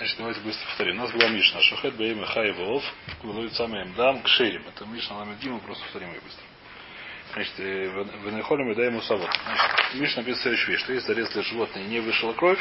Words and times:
Значит, 0.00 0.16
давайте 0.16 0.40
быстро 0.40 0.64
повторим. 0.64 0.94
У 0.96 1.02
нас 1.02 1.12
была 1.12 1.28
Мишна. 1.28 1.60
Шахет 1.60 1.94
Бейм 1.96 2.24
Хай 2.24 2.52
Волов. 2.52 2.82
Выловит 3.22 3.52
самый 3.52 3.84
Мдам 3.84 4.22
к 4.22 4.28
Шерим. 4.28 4.66
Это 4.66 4.86
Мишна 4.86 5.18
Ламедгим, 5.18 5.52
мы 5.52 5.60
просто 5.60 5.84
повторим 5.84 6.08
ее 6.08 6.20
быстро. 6.22 6.42
Значит, 7.34 7.58
в 8.24 8.30
Нехолем 8.30 8.72
и 8.72 8.74
даем 8.74 8.96
Усавод. 8.96 9.28
Мишна 9.92 10.22
написано 10.22 10.42
следующую 10.42 10.70
вещь, 10.70 10.84
что 10.84 10.94
если 10.94 11.06
зарезали 11.06 11.42
животное 11.42 11.84
и 11.84 11.86
не 11.88 12.00
вышла 12.00 12.32
кровь, 12.32 12.58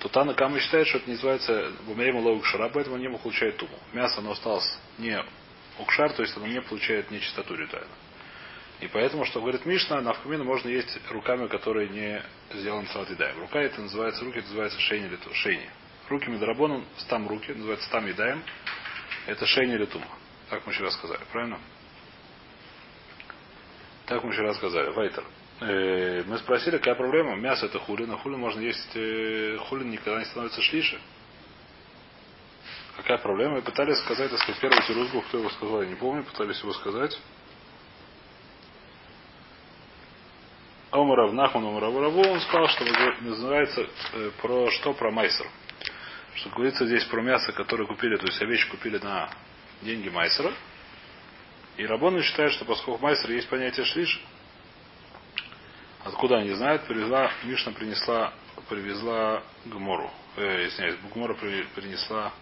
то 0.00 0.10
Тана 0.10 0.34
Кама 0.34 0.60
считает, 0.60 0.88
что 0.88 0.98
это 0.98 1.08
называется 1.08 1.72
Бумеем 1.86 2.18
Лоук 2.18 2.44
Шара, 2.44 2.68
поэтому 2.68 2.98
не 2.98 3.08
получает 3.08 3.56
туму. 3.56 3.78
Мясо 3.94 4.18
оно 4.18 4.32
осталось 4.32 4.78
не 4.98 5.18
укшар, 5.78 6.12
то 6.12 6.20
есть 6.20 6.36
оно 6.36 6.46
не 6.46 6.60
получает 6.60 7.10
нечистоту 7.10 7.54
ритуально. 7.54 7.94
И 8.80 8.88
поэтому, 8.88 9.24
что 9.24 9.40
говорит 9.40 9.64
Мишна, 9.64 9.96
на 9.96 10.02
навкамина 10.02 10.44
можно 10.44 10.68
есть 10.68 10.98
руками, 11.08 11.46
которые 11.46 11.88
не 11.88 12.22
сделаны 12.52 12.88
салат 12.88 13.08
едаем. 13.08 13.40
Рука 13.40 13.58
это 13.58 13.80
называется, 13.80 14.22
руки 14.22 14.40
это 14.40 14.48
называется 14.48 14.78
шейни 14.80 15.06
или 15.06 15.18
шейни. 15.32 15.70
Руки 16.08 16.28
медрабоном, 16.28 16.84
стам 16.98 17.28
руки, 17.28 17.52
называется 17.52 17.86
стам 17.86 18.06
едаем. 18.06 18.42
Это 19.26 19.46
шейни 19.46 19.74
или 19.74 19.86
тума. 19.86 20.06
Так 20.50 20.66
мы 20.66 20.72
вчера 20.72 20.90
сказали, 20.90 21.20
правильно? 21.32 21.58
Так 24.06 24.22
мы 24.22 24.32
вчера 24.32 24.52
сказали. 24.54 24.90
Вайтер. 24.90 25.24
Э, 25.60 26.22
мы 26.26 26.38
спросили, 26.38 26.76
какая 26.76 26.94
проблема. 26.94 27.36
Мясо 27.36 27.66
это 27.66 27.78
хулин, 27.78 28.10
а 28.10 28.18
хулин 28.18 28.38
можно 28.38 28.60
есть, 28.60 28.90
э, 28.94 29.56
хулин 29.68 29.90
никогда 29.90 30.18
не 30.18 30.26
становится 30.26 30.60
шлише. 30.60 30.98
Какая 32.96 33.18
проблема? 33.18 33.54
Мы 33.54 33.62
пытались 33.62 33.98
сказать, 33.98 34.30
так 34.30 34.40
сказать, 34.40 34.60
первый 34.60 34.82
тирузгу, 34.86 35.22
кто 35.22 35.38
его 35.38 35.50
сказал, 35.50 35.82
я 35.82 35.88
не 35.88 35.94
помню, 35.94 36.22
пытались 36.24 36.60
его 36.60 36.72
сказать. 36.74 37.18
Омарав 40.90 41.32
Нахман 41.32 41.64
Омарав 41.64 41.96
Раву, 41.96 42.22
он 42.22 42.40
сказал, 42.40 42.68
что 42.68 42.84
называется 43.20 43.86
э, 44.12 44.30
про 44.40 44.70
что? 44.70 44.92
Про 44.92 45.10
майсер. 45.10 45.46
Что 46.34 46.50
говорится 46.50 46.86
здесь 46.86 47.04
про 47.04 47.22
мясо, 47.22 47.52
которое 47.52 47.86
купили, 47.86 48.16
то 48.16 48.26
есть 48.26 48.40
овечку 48.42 48.76
купили 48.76 48.98
на 48.98 49.30
деньги 49.82 50.08
майсера. 50.08 50.52
И 51.76 51.86
Рабоны 51.86 52.22
считают, 52.22 52.52
что 52.54 52.64
поскольку 52.64 53.02
майсер 53.02 53.30
есть 53.30 53.48
понятие 53.48 53.84
шлиш, 53.86 54.20
откуда 56.04 56.38
они 56.38 56.52
знают, 56.54 56.86
привезла, 56.86 57.30
Мишна 57.44 57.72
принесла, 57.72 58.32
привезла 58.68 59.42
Гмору. 59.64 60.10
Э, 60.36 60.66
извиняюсь, 60.66 60.96
Гмора 61.12 61.34
принесла, 61.34 62.32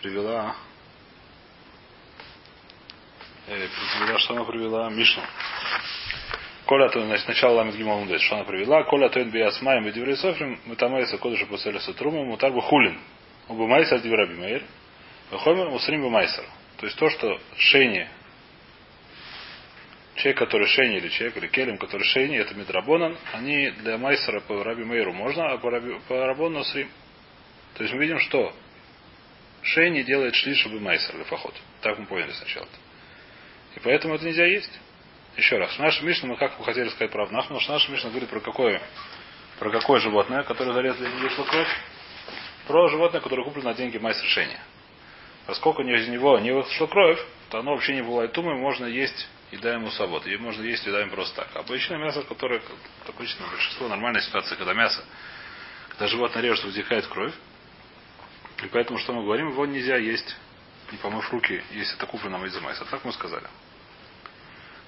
привела, 0.00 0.56
э, 3.46 3.68
привела, 3.98 4.18
что 4.18 4.34
она 4.34 4.44
привела? 4.44 4.90
Мишну. 4.90 5.22
Коля 6.66 6.88
то, 6.88 7.00
значит, 7.00 7.28
начало 7.28 7.54
ламит 7.54 7.78
мудет, 7.78 8.20
что 8.22 8.36
она 8.36 8.44
привела. 8.44 8.82
Коля 8.84 9.08
то 9.08 9.22
биас 9.24 9.62
маем 9.62 9.86
и 9.86 9.92
диврей 9.92 10.16
софрим, 10.16 10.58
мы 10.64 10.74
там 10.74 10.90
майса 10.90 11.16
кодыша 11.16 11.46
после 11.46 11.78
сатрума, 11.78 12.24
мутар 12.24 12.52
бы 12.52 12.60
хулин. 12.60 12.98
Оба 13.48 13.68
майса 13.68 14.00
дивраби 14.00 14.34
мейр. 14.34 14.62
Хомер 15.30 15.70
мусрим 15.70 16.02
бы 16.02 16.10
майсер. 16.10 16.44
То 16.78 16.86
есть 16.86 16.98
то, 16.98 17.08
что 17.08 17.40
шейни, 17.56 18.08
человек, 20.16 20.38
который 20.38 20.66
шейни, 20.66 20.96
или 20.96 21.08
человек, 21.08 21.36
или 21.36 21.46
келем, 21.46 21.78
который 21.78 22.02
шейни, 22.02 22.36
это 22.36 22.54
медрабонан, 22.54 23.16
они 23.32 23.70
для 23.70 23.96
майсера 23.96 24.40
по 24.40 24.64
раби 24.64 24.82
мейру 24.82 25.12
можно, 25.12 25.52
а 25.52 25.58
по, 25.58 25.70
раби, 25.70 25.94
по 26.08 26.26
рабону 26.26 26.64
срим. 26.64 26.88
То 27.74 27.84
есть 27.84 27.94
мы 27.94 28.02
видим, 28.02 28.18
что 28.18 28.52
шейни 29.62 30.02
делает 30.02 30.34
шлиша 30.34 30.68
бы 30.68 30.80
майсер, 30.80 31.14
или 31.14 31.22
фахот. 31.24 31.54
Так 31.80 31.96
мы 31.98 32.06
поняли 32.06 32.32
сначала. 32.32 32.68
И 33.76 33.80
поэтому 33.80 34.14
это 34.14 34.24
нельзя 34.24 34.46
есть. 34.46 34.80
Еще 35.36 35.58
раз. 35.58 35.78
Наша 35.78 36.02
Мишна, 36.02 36.28
мы 36.28 36.36
как 36.36 36.56
бы 36.56 36.64
хотели 36.64 36.88
сказать 36.88 37.10
правду. 37.10 37.34
Нахну, 37.34 37.60
что 37.60 37.72
наша 37.72 37.92
Мишна 37.92 38.08
говорит 38.08 38.30
про 38.30 38.40
какое, 38.40 38.80
про 39.58 39.70
какое 39.70 40.00
животное, 40.00 40.42
которое 40.44 40.72
зарезали 40.72 41.08
не 41.08 41.20
вышло 41.20 41.44
кровь. 41.44 41.68
Про 42.66 42.88
животное, 42.88 43.20
которое 43.20 43.44
куплено 43.44 43.70
на 43.70 43.74
деньги 43.74 43.98
мастер 43.98 44.24
решения. 44.24 44.58
Поскольку 45.46 45.82
из 45.82 46.08
него 46.08 46.38
не 46.38 46.52
вышло 46.52 46.86
кровь, 46.86 47.20
то 47.50 47.58
оно 47.58 47.72
вообще 47.72 47.94
не 47.94 48.02
бывает 48.02 48.32
тумой, 48.32 48.54
можно 48.54 48.86
есть 48.86 49.28
еда 49.52 49.74
ему 49.74 49.90
свобод. 49.90 50.26
И 50.26 50.36
можно 50.38 50.62
есть 50.62 50.86
еда 50.86 51.00
ему 51.00 51.12
просто 51.12 51.42
так. 51.42 51.54
Обычное 51.54 51.98
мясо, 51.98 52.22
которое, 52.22 52.62
обычно 53.06 53.46
большинство, 53.46 53.88
нормальная 53.88 54.22
ситуация, 54.22 54.56
когда 54.56 54.72
мясо, 54.72 55.04
когда 55.90 56.06
животное 56.06 56.42
режет, 56.42 56.64
вытекает 56.64 57.06
кровь. 57.08 57.34
И 58.64 58.68
поэтому, 58.68 58.98
что 58.98 59.12
мы 59.12 59.22
говорим, 59.22 59.50
его 59.50 59.66
нельзя 59.66 59.96
есть, 59.98 60.34
не 60.90 60.96
помыв 60.96 61.30
руки, 61.30 61.62
если 61.72 61.94
это 61.94 62.06
куплено 62.06 62.42
из 62.46 62.58
майса. 62.58 62.86
Так 62.86 63.04
мы 63.04 63.12
сказали. 63.12 63.46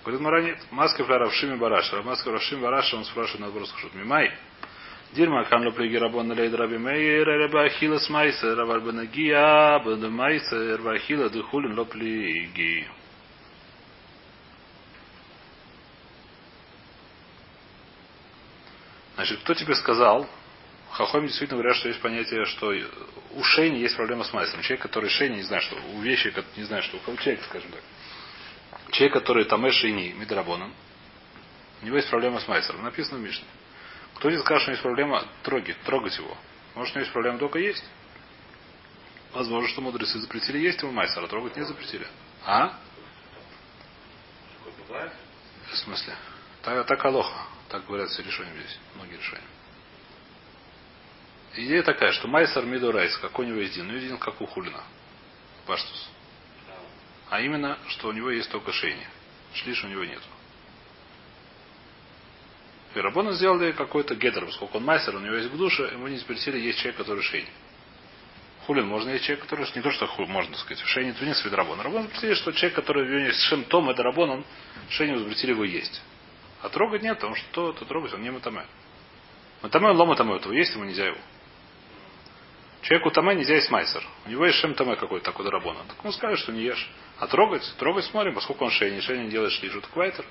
Говорит 0.08 0.24
Маранит, 0.24 0.58
маска 0.70 1.04
Равшими 1.04 1.56
Бараша. 1.56 2.00
Маска 2.00 2.32
Равшими 2.32 2.62
Бараша, 2.62 2.96
он 2.96 3.04
спрашивает 3.04 3.40
наоборот, 3.40 3.68
скажет, 3.68 3.94
Мимай. 3.94 4.32
Дирма 5.12 5.44
камло 5.44 5.70
плегирабон 5.70 6.32
лейд 6.32 6.54
раби 6.54 6.78
мейер, 6.78 7.26
раба 7.26 7.64
ахила 7.64 7.98
с 7.98 8.08
майса, 8.08 8.54
раба 8.54 8.80
банагия, 8.80 9.78
бада 9.84 10.08
майса, 10.08 10.78
раба 10.78 10.92
ахила 10.92 11.28
дыхулин 11.28 11.78
ло 11.78 11.84
плеги. 11.84 12.88
Значит, 19.16 19.40
кто 19.40 19.52
тебе 19.52 19.74
сказал, 19.74 20.26
Хахоми 20.92 21.26
действительно 21.26 21.60
говорят, 21.60 21.76
что 21.76 21.88
есть 21.88 22.00
понятие, 22.00 22.46
что 22.46 22.72
у 23.34 23.42
Шейни 23.42 23.80
есть 23.80 23.94
проблема 23.94 24.24
с 24.24 24.32
майсом. 24.32 24.62
Человек, 24.62 24.80
который 24.80 25.10
Шейни 25.10 25.36
не 25.36 25.42
знает, 25.42 25.64
что 25.64 25.76
у 25.76 26.00
вещи, 26.00 26.32
не 26.56 26.64
знает, 26.64 26.84
что 26.84 26.96
у 26.96 27.16
человека, 27.18 27.44
скажем 27.44 27.70
так. 27.72 27.82
Человек, 28.90 29.14
который 29.14 29.44
там 29.44 29.70
Шини 29.70 30.12
Мидрабоном, 30.12 30.72
у 31.82 31.86
него 31.86 31.96
есть 31.96 32.10
проблема 32.10 32.40
с 32.40 32.48
майсером. 32.48 32.82
Написано 32.82 33.18
в 33.18 33.22
Мишне. 33.22 33.46
Кто 34.14 34.30
не 34.30 34.38
скажет, 34.38 34.62
что 34.62 34.70
есть 34.72 34.82
проблема, 34.82 35.24
трогать, 35.42 35.80
трогать 35.82 36.16
его. 36.16 36.36
Может, 36.74 36.94
у 36.94 36.98
него 36.98 37.02
есть 37.02 37.12
проблема 37.12 37.38
только 37.38 37.58
есть. 37.58 37.84
Возможно, 39.32 39.68
что 39.68 39.80
мудрецы 39.80 40.18
запретили 40.18 40.58
есть 40.58 40.80
ему 40.82 40.92
майсера, 40.92 41.26
а 41.26 41.28
трогать 41.28 41.56
не 41.56 41.64
запретили. 41.64 42.06
А? 42.44 42.78
В 45.70 45.76
смысле? 45.76 46.16
Так, 46.62 46.86
так 46.86 47.04
алоха. 47.04 47.46
Так 47.68 47.86
говорят 47.86 48.08
все 48.08 48.22
решения 48.22 48.52
здесь. 48.58 48.78
Многие 48.94 49.16
решения. 49.16 49.46
Идея 51.54 51.82
такая, 51.82 52.12
что 52.12 52.28
майсер 52.28 52.64
мидурайс, 52.64 53.16
как 53.18 53.38
у 53.38 53.42
него 53.42 53.58
есть 53.58 53.74
дин, 53.74 53.88
у 53.88 53.92
него 53.92 54.00
дин 54.00 54.18
как 54.18 54.40
у 54.40 54.46
хулина. 54.46 54.82
Паштус. 55.66 56.08
А 57.30 57.40
именно, 57.40 57.78
что 57.88 58.08
у 58.08 58.12
него 58.12 58.30
есть 58.30 58.50
только 58.50 58.72
шейни. 58.72 59.06
Шлиш 59.54 59.84
у 59.84 59.88
него 59.88 60.04
нет. 60.04 60.22
И 62.94 63.00
Рабона 63.00 63.32
сделали 63.32 63.72
какой-то 63.72 64.14
гетер, 64.14 64.46
поскольку 64.46 64.78
он 64.78 64.84
мастер, 64.84 65.14
у 65.14 65.20
него 65.20 65.34
есть 65.34 65.50
в 65.50 65.56
душе, 65.58 65.90
ему 65.92 66.08
не 66.08 66.16
запретили 66.16 66.58
есть 66.58 66.78
человек, 66.78 66.96
который 66.96 67.22
шейни. 67.22 67.48
Хулин 68.66 68.86
можно 68.86 69.10
есть 69.10 69.24
человек, 69.24 69.44
который 69.44 69.66
не 69.74 69.82
то, 69.82 69.90
что 69.90 70.06
хуй, 70.06 70.26
можно 70.26 70.56
сказать, 70.56 70.82
шейни 70.86 71.10
это 71.10 71.24
не 71.24 71.34
свет 71.34 71.52
Рабона. 71.52 71.82
Рабон 71.82 72.04
запретили, 72.04 72.34
что 72.34 72.52
человек, 72.52 72.76
который 72.76 73.04
у 73.04 73.06
него 73.06 73.26
есть 73.26 73.40
шем 73.42 73.64
том, 73.64 73.88
это 73.90 74.02
Рабон, 74.02 74.30
он 74.30 74.44
шейни 74.90 75.16
запретили 75.16 75.52
его 75.52 75.64
есть. 75.64 76.02
А 76.62 76.68
трогать 76.70 77.02
нет, 77.02 77.16
потому 77.16 77.36
что 77.36 77.46
то, 77.52 77.72
то 77.72 77.84
трогать 77.84 78.12
он 78.14 78.22
не 78.22 78.30
матаме. 78.30 78.64
Матаме 79.62 79.88
он 79.88 79.96
лома 79.96 80.16
таме, 80.16 80.36
этого 80.36 80.52
есть, 80.52 80.74
ему 80.74 80.84
нельзя 80.84 81.06
его. 81.06 81.18
Человеку 82.82 83.10
таме 83.10 83.34
нельзя 83.34 83.56
есть 83.56 83.70
майсер. 83.70 84.02
У 84.26 84.30
него 84.30 84.46
есть 84.46 84.58
шем 84.58 84.74
таме 84.74 84.96
какой-то 84.96 85.24
такой 85.26 85.44
дарабона. 85.44 85.80
Так 85.88 86.04
он 86.04 86.12
скажет, 86.12 86.38
что 86.38 86.52
не 86.52 86.62
ешь. 86.62 86.90
А 87.18 87.26
трогать? 87.26 87.62
Трогать 87.78 88.04
смотрим, 88.04 88.34
поскольку 88.34 88.64
он 88.64 88.70
шейни. 88.70 89.00
Шейни 89.00 89.24
не 89.24 89.30
делает 89.30 89.52
шлижу. 89.52 89.80
Так 89.80 89.94
вайтер. 89.96 90.24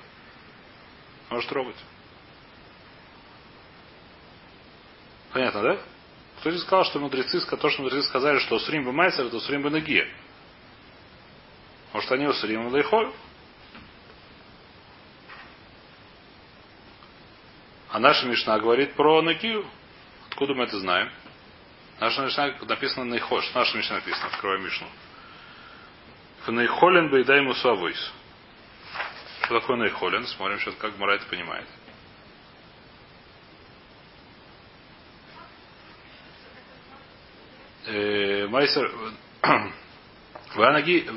Можешь 1.30 1.48
трогать. 1.48 1.76
Понятно, 5.32 5.62
да? 5.62 5.78
Кто 6.40 6.50
здесь 6.50 6.62
сказал, 6.62 6.84
что 6.84 7.00
мудрецы, 7.00 7.40
то, 7.40 7.68
что 7.68 7.82
мудрецы 7.82 8.08
сказали, 8.08 8.38
что 8.38 8.56
усрим 8.56 8.84
бы 8.84 8.92
майсер, 8.92 9.26
это 9.26 9.36
усрим 9.36 9.62
бы 9.62 9.70
ноги. 9.70 10.06
Может, 11.92 12.10
они 12.12 12.26
усрим 12.26 12.70
бы? 12.70 13.12
А 17.90 17.98
наша 17.98 18.26
Мишна 18.26 18.58
говорит 18.58 18.94
про 18.94 19.20
Нагию. 19.22 19.66
Откуда 20.28 20.54
мы 20.54 20.64
это 20.64 20.78
знаем? 20.78 21.10
Наша 22.00 22.22
Мишна 22.22 22.54
написано 22.66 23.04
Нейхош. 23.04 23.52
Наша 23.54 23.76
Мишна 23.76 23.96
написано. 23.96 24.26
Открывай 24.26 24.60
Мишну. 24.60 24.86
Нейхолен 26.46 27.10
бы 27.10 27.18
ему 27.18 27.54
суавойс. 27.54 28.12
Что 29.44 29.60
такое 29.60 29.76
Нейхолен? 29.78 30.26
Смотрим 30.26 30.58
сейчас, 30.60 30.74
как 30.76 30.96
Мара 30.98 31.16
это 31.16 31.26
понимает. 31.26 31.66
Майсер, 38.50 38.92
Ванаги, 40.54 41.08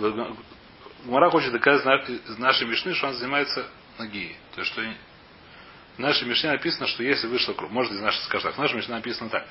Мара 1.03 1.29
хочет 1.29 1.51
доказать 1.51 2.09
из 2.09 2.37
нашей 2.37 2.65
Мишны, 2.67 2.93
что 2.95 3.07
он 3.07 3.13
занимается 3.15 3.67
ноги. 3.97 4.35
То 4.55 4.61
есть, 4.61 4.71
что 4.71 4.81
в 5.97 5.99
нашей 5.99 6.27
Мишне 6.27 6.49
написано, 6.49 6.87
что 6.87 7.03
если 7.03 7.27
вышла 7.27 7.53
кровь, 7.53 7.71
может 7.71 7.91
из 7.91 7.99
нашей, 7.99 8.23
скажем 8.23 8.49
так, 8.49 8.57
в 8.57 8.61
нашей 8.61 8.75
Мишне 8.77 8.95
написано 8.95 9.29
так, 9.29 9.45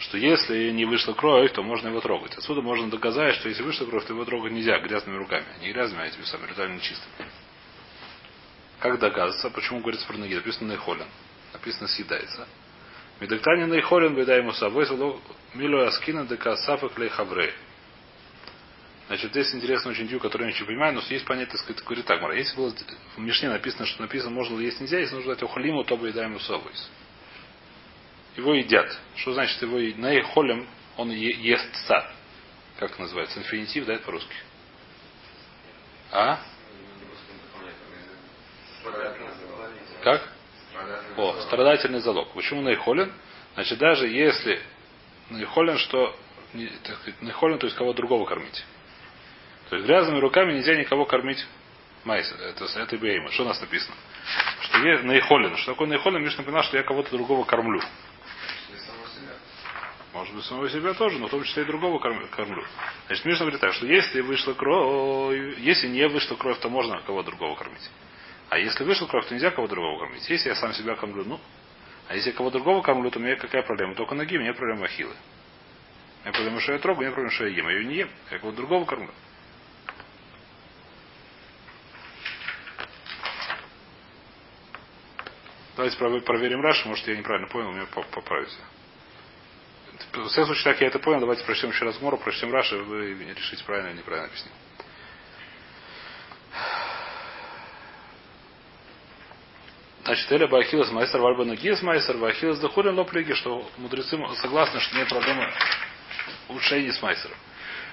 что 0.00 0.16
если 0.16 0.70
не 0.70 0.86
вышла 0.86 1.12
кровь, 1.12 1.52
то 1.52 1.62
можно 1.62 1.88
его 1.88 2.00
трогать. 2.00 2.34
Отсюда 2.36 2.62
можно 2.62 2.90
доказать, 2.90 3.34
что 3.36 3.48
если 3.48 3.62
вышла 3.62 3.84
кровь, 3.84 4.06
то 4.06 4.14
его 4.14 4.24
трогать 4.24 4.52
нельзя 4.52 4.78
грязными 4.80 5.18
руками. 5.18 5.44
Не 5.60 5.72
грязными, 5.72 6.02
а 6.02 6.06
этими 6.06 6.22
самыми 6.24 6.50
ритуально 6.50 6.80
чистыми. 6.80 7.28
Как 8.78 8.98
доказывается? 8.98 9.50
Почему 9.50 9.80
говорится 9.80 10.06
про 10.06 10.16
ноги? 10.16 10.34
Написано 10.34 10.72
на 10.72 10.78
холен. 10.78 11.06
Написано 11.52 11.86
съедается. 11.86 12.48
Медектани 13.20 13.64
наихолен 13.64 14.14
беда 14.14 14.36
ему 14.36 14.52
собой, 14.52 14.86
милу 15.52 15.80
аскина 15.80 16.24
дека 16.24 16.56
сафак 16.56 16.92
хавре. 17.10 17.52
Значит, 19.08 19.32
здесь 19.32 19.54
интересный 19.54 19.90
очень 19.90 20.08
дью, 20.08 20.18
который 20.18 20.50
я 20.50 20.58
не 20.58 20.64
понимаю, 20.66 20.94
но 20.94 21.02
есть 21.10 21.26
понятие, 21.26 21.58
сказать, 21.58 21.84
говорит 21.84 22.06
так, 22.06 22.22
если 22.34 22.56
было 22.56 22.72
в 23.16 23.18
Мишне 23.18 23.50
написано, 23.50 23.84
что 23.84 24.00
написано, 24.00 24.30
можно 24.30 24.56
ли 24.56 24.66
есть 24.66 24.80
нельзя, 24.80 24.98
если 24.98 25.16
нужно 25.16 25.34
дать 25.34 25.42
охлиму, 25.42 25.84
то 25.84 25.96
бы 25.96 26.08
едаем 26.08 26.36
усовываясь. 26.36 26.88
Его 28.36 28.54
едят. 28.54 28.96
Что 29.16 29.34
значит 29.34 29.60
его 29.62 29.78
наихолем, 30.00 30.66
он 30.96 31.10
ест 31.10 31.74
са. 31.86 32.10
Как 32.78 32.98
называется? 32.98 33.38
Инфинитив, 33.38 33.86
да, 33.86 33.98
по-русски? 33.98 34.34
А? 36.12 36.40
Как? 40.02 40.28
О, 41.16 41.40
страдательный 41.42 42.00
залог. 42.00 42.32
Почему 42.32 42.62
наихолен? 42.62 43.12
Значит, 43.54 43.78
даже 43.78 44.08
если 44.08 44.60
наихолен, 45.28 45.76
что 45.78 46.16
наихолен, 47.20 47.58
то 47.58 47.66
есть 47.66 47.76
кого 47.76 47.92
другого 47.92 48.24
кормить. 48.24 48.64
То 49.68 49.76
есть 49.76 49.86
грязными 49.86 50.18
руками 50.18 50.54
нельзя 50.54 50.74
никого 50.74 51.04
кормить 51.04 51.44
майс. 52.04 52.32
Это, 52.32 52.64
это 52.64 52.96
бейма. 52.96 53.30
Что 53.30 53.44
у 53.44 53.46
нас 53.46 53.60
написано? 53.60 53.94
Что 54.62 54.78
я 54.78 55.02
наихолен. 55.02 55.56
Что 55.58 55.72
такое 55.72 55.88
наихолен? 55.88 56.22
Мишна 56.22 56.42
понял, 56.44 56.62
что 56.62 56.76
я 56.76 56.82
кого-то 56.82 57.10
другого 57.10 57.44
кормлю. 57.44 57.80
Может 60.12 60.34
быть, 60.34 60.44
самого 60.44 60.68
себя 60.68 60.92
тоже, 60.94 61.18
но 61.18 61.28
в 61.28 61.30
том 61.30 61.44
числе 61.44 61.62
и 61.62 61.66
другого 61.66 62.00
кормлю. 62.00 62.64
Значит, 63.06 63.24
Мишна 63.24 63.44
говорит 63.44 63.60
так, 63.60 63.72
что 63.74 63.86
если 63.86 64.20
вышла 64.20 64.54
кровь, 64.54 65.58
если 65.58 65.86
не 65.86 66.08
вышла 66.08 66.34
кровь, 66.34 66.58
то 66.58 66.68
можно 66.68 67.00
кого 67.02 67.22
другого 67.22 67.54
кормить. 67.54 67.88
А 68.48 68.58
если 68.58 68.82
вышла 68.82 69.06
кровь, 69.06 69.26
то 69.28 69.34
нельзя 69.34 69.52
кого 69.52 69.68
другого 69.68 70.00
кормить. 70.00 70.28
Если 70.28 70.48
я 70.48 70.56
сам 70.56 70.72
себя 70.72 70.96
кормлю, 70.96 71.24
ну. 71.24 71.40
А 72.08 72.16
если 72.16 72.30
я 72.30 72.36
кого 72.36 72.50
другого 72.50 72.82
кормлю, 72.82 73.10
то 73.12 73.20
у 73.20 73.22
меня 73.22 73.36
какая 73.36 73.62
проблема? 73.62 73.94
Только 73.94 74.16
ноги, 74.16 74.36
у 74.36 74.40
меня 74.40 74.52
проблема 74.52 74.86
ахиллы. 74.86 75.14
У 76.22 76.24
меня 76.24 76.32
проблема, 76.32 76.60
что 76.60 76.72
я 76.72 76.78
трогаю, 76.80 76.98
у 76.98 77.02
меня 77.02 77.12
проблема, 77.12 77.34
что 77.34 77.46
я 77.46 77.56
ем. 77.56 77.68
Я 77.68 77.76
ее 77.76 77.84
не 77.84 77.94
ем. 77.94 78.10
Я 78.32 78.38
кого 78.40 78.50
другого 78.50 78.84
кормлю. 78.84 79.12
Давайте 85.76 85.96
проверим 85.96 86.60
Раши, 86.60 86.88
может 86.88 87.06
я 87.06 87.16
неправильно 87.16 87.48
понял, 87.48 87.70
меня 87.70 87.86
поправится. 87.86 88.58
В 90.12 90.28
всяком 90.28 90.46
случае, 90.46 90.64
так 90.64 90.80
я 90.80 90.88
это 90.88 90.98
понял, 90.98 91.20
давайте 91.20 91.44
прочтем 91.44 91.70
еще 91.70 91.84
раз 91.84 91.98
Гмору, 91.98 92.16
прочтем 92.16 92.52
Раши, 92.52 92.76
вы 92.76 93.14
решите, 93.14 93.64
правильно 93.64 93.88
или 93.88 93.98
неправильно 93.98 94.28
объяснил. 94.28 94.52
Значит, 100.04 100.32
Эля 100.32 100.48
Бахилас 100.48 100.90
Майсер 100.90 101.20
Вальба 101.20 101.44
Нагиес 101.44 101.82
Майсер 101.82 102.16
Бахилас 102.16 102.58
Дахурин 102.58 102.98
Лоплиги, 102.98 103.34
что 103.34 103.70
мудрецы 103.76 104.18
согласны, 104.36 104.80
что 104.80 104.96
нет 104.96 105.08
проблемы 105.08 105.52
улучшения 106.48 106.92
с 106.92 107.00
Майсером. 107.00 107.36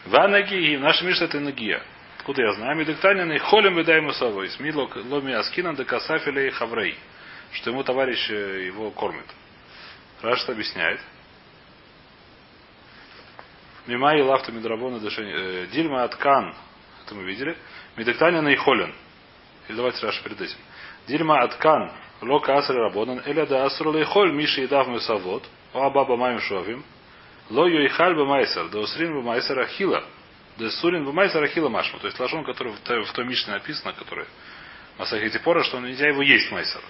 Ва 0.05 0.27
Нагии, 0.27 0.77
наша 0.77 1.05
Мишна 1.05 1.25
это 1.25 1.39
Нагия. 1.39 1.83
Откуда 2.17 2.41
я 2.41 2.53
знаю? 2.53 3.39
Холим 3.41 3.79
и 3.79 3.83
ему 3.83 4.11
собой. 4.13 4.49
Смидло 4.49 4.89
ломи 4.95 5.33
аскинан 5.33 5.75
да 5.75 5.83
касафиля 5.83 6.47
и 6.47 6.49
хаврей 6.49 6.97
что 7.53 7.71
ему 7.71 7.83
товарищ 7.83 8.29
э, 8.29 8.65
его 8.65 8.91
кормит. 8.91 9.25
Рашт 10.21 10.49
объясняет. 10.49 10.99
Мима 13.87 14.17
и 14.17 14.21
лафта 14.21 14.51
мидрабона 14.51 14.99
дышение. 14.99 15.63
Э, 15.63 15.67
дильма 15.67 16.03
аткан. 16.03 16.53
Это 17.05 17.15
мы 17.15 17.23
видели. 17.23 17.57
Медектаня 17.95 18.41
наихолен. 18.41 18.93
Или 19.67 19.77
давайте 19.77 20.05
Раша 20.05 20.21
перед 20.23 20.39
этим. 20.41 20.57
Дильма 21.07 21.41
аткан. 21.41 21.91
Лока 22.21 22.57
асра 22.57 22.75
рабонан. 22.75 23.21
Эля 23.25 23.45
да 23.45 23.65
асру 23.65 23.91
лейхоль 23.91 24.33
миши 24.33 24.61
едав 24.61 24.87
мусавод. 24.87 25.43
О 25.73 25.85
абаба 25.85 26.17
маем 26.17 26.39
шовим. 26.41 26.83
Ло 27.49 27.65
юихаль 27.65 28.15
бамайсер. 28.15 28.67
Да 28.69 28.79
усрин 28.79 29.15
бамайсер 29.15 29.57
ахила. 29.59 30.03
Да 30.57 30.69
сурин 30.69 31.05
бамайсер 31.05 31.41
ахила 31.43 31.69
машма. 31.69 31.99
То 31.99 32.07
есть 32.07 32.19
лажон, 32.19 32.43
который 32.43 32.73
в 32.73 33.11
той 33.13 33.25
Мишне 33.25 33.53
написано, 33.53 33.93
который 33.93 34.25
Масахити 34.97 35.37
Пора, 35.37 35.63
что 35.63 35.79
нельзя 35.79 36.07
его 36.07 36.23
есть 36.23 36.51
майсер. 36.51 36.81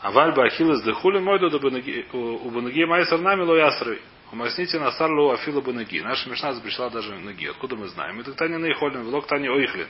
А 0.00 0.10
вальба 0.10 0.44
ахилас 0.44 0.82
дехулин 0.82 1.24
мой 1.24 1.38
до 1.38 1.48
у 1.48 2.50
банаги 2.50 2.84
майсар 2.84 3.18
нами 3.20 3.42
ло 3.42 3.56
ясры. 3.56 4.00
Умасните 4.32 4.78
на 4.78 4.92
сарлу 4.92 5.30
афила 5.30 5.60
банаги. 5.60 6.00
Наша 6.02 6.30
мешна 6.30 6.52
запрещала 6.52 6.90
даже 6.90 7.18
ноги. 7.18 7.46
Откуда 7.46 7.74
мы 7.74 7.88
знаем? 7.88 8.20
Это 8.20 8.32
тани 8.32 8.56
наихолин, 8.56 9.02
влог 9.02 9.26
тани 9.26 9.48
ойхлин. 9.48 9.88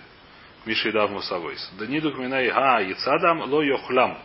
Миши 0.64 0.92
дав 0.92 1.10
мусавойс. 1.10 1.70
Да 1.78 1.86
нидук 1.86 2.16
минай 2.18 2.48
га 2.50 2.80
яцадам 2.80 3.42
ло 3.42 3.62
йохлам. 3.62 4.18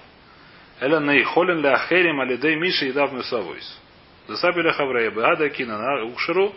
Эла 0.79 1.00
наихолин 1.00 1.59
ля 1.59 1.73
ахерим 1.73 2.21
алидей 2.21 2.56
миши 2.56 2.94
дав 2.94 3.12
мусавойс. 3.12 3.81
Да 4.27 4.38
сабиля 4.38 4.71
хаврея 4.71 5.12
беада 5.12 5.50
кина 5.50 5.77
на 5.77 6.06
укшеру 6.06 6.53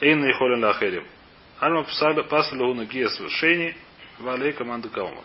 эйн 0.00 0.20
наихолин 0.20 0.60
ля 0.60 0.70
ахерим. 0.70 1.04
Альма 1.60 1.84
пасалу 2.28 2.74
нагиес 2.74 3.20
шейни 3.32 3.76
валей 4.18 4.52
команда 4.52 4.88
каумар. 4.88 5.24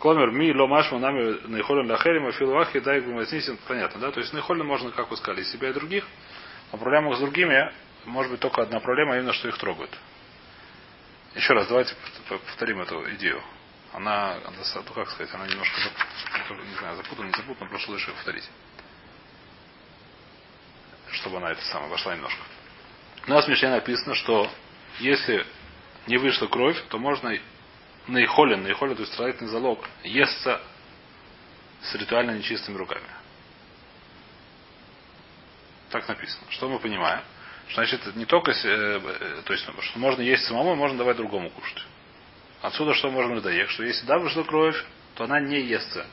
Комер 0.00 0.30
ми 0.30 0.54
ломаш 0.54 0.90
нами 0.90 1.38
наихолен 1.44 1.90
лахерим 1.90 2.26
афилуахи 2.26 2.80
дай 2.80 3.00
гумаснисин. 3.00 3.58
Понятно, 3.68 4.00
да? 4.00 4.10
То 4.10 4.20
есть 4.20 4.32
наихолен 4.32 4.66
можно, 4.66 4.90
как 4.90 5.10
вы 5.10 5.16
сказали, 5.18 5.44
себя 5.44 5.68
и 5.68 5.72
других. 5.74 6.06
А 6.72 6.78
проблема 6.78 7.14
с 7.14 7.18
другими, 7.18 7.70
может 8.06 8.32
быть, 8.32 8.40
только 8.40 8.62
одна 8.62 8.80
проблема, 8.80 9.16
именно, 9.16 9.34
что 9.34 9.48
их 9.48 9.58
трогают. 9.58 9.90
Еще 11.34 11.52
раз, 11.52 11.68
давайте 11.68 11.94
повторим 12.28 12.80
эту 12.80 13.14
идею. 13.14 13.42
Она, 13.92 14.38
ну 14.46 14.94
как 14.94 15.10
сказать, 15.10 15.34
она 15.34 15.46
немножко, 15.46 15.80
не 15.80 16.74
знаю, 16.78 16.96
запутана, 16.96 17.26
не 17.26 17.32
запутана, 17.32 17.68
прошу 17.68 17.92
лучше 17.92 18.10
повторить. 18.12 18.48
Чтобы 21.12 21.38
она 21.38 21.50
это 21.50 21.62
самое 21.66 21.90
вошла 21.90 22.14
немножко. 22.14 22.40
У 23.26 23.30
нас 23.30 23.44
в 23.44 23.48
Мишне 23.48 23.68
написано, 23.68 24.14
что 24.14 24.50
если 24.98 25.44
не 26.06 26.16
вышла 26.16 26.46
кровь, 26.46 26.80
то 26.88 26.98
можно 26.98 27.36
наихолен, 28.10 28.62
наихолен, 28.62 28.94
то 28.94 29.02
есть 29.02 29.12
строительный 29.14 29.50
залог, 29.50 29.84
естся 30.04 30.60
с 31.82 31.94
ритуально 31.94 32.32
нечистыми 32.32 32.76
руками. 32.76 33.06
Так 35.90 36.06
написано. 36.08 36.46
Что 36.50 36.68
мы 36.68 36.78
понимаем? 36.78 37.22
Значит, 37.74 38.16
не 38.16 38.24
только, 38.24 38.52
э, 38.52 38.54
э, 38.64 39.42
то 39.44 39.52
есть, 39.52 39.64
что 39.64 39.98
можно 39.98 40.22
есть 40.22 40.44
самому, 40.44 40.74
можно 40.74 40.98
давать 40.98 41.16
другому 41.16 41.50
кушать. 41.50 41.84
Отсюда 42.62 42.94
что 42.94 43.10
можем 43.10 43.36
надоехать? 43.36 43.72
Что 43.72 43.84
если 43.84 44.06
да, 44.06 44.18
вышла 44.18 44.42
кровь, 44.42 44.76
то 45.14 45.24
она 45.24 45.40
не 45.40 45.60
естся 45.60 46.06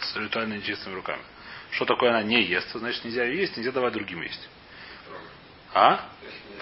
с 0.00 0.16
ритуально 0.16 0.54
нечистыми 0.54 0.94
руками. 0.94 1.22
Что 1.70 1.84
такое 1.86 2.10
она 2.10 2.22
не 2.22 2.42
естся? 2.42 2.78
Значит, 2.78 3.04
нельзя 3.04 3.24
есть, 3.24 3.56
нельзя 3.56 3.72
давать 3.72 3.94
другим 3.94 4.22
есть. 4.22 4.48
А? 5.72 6.08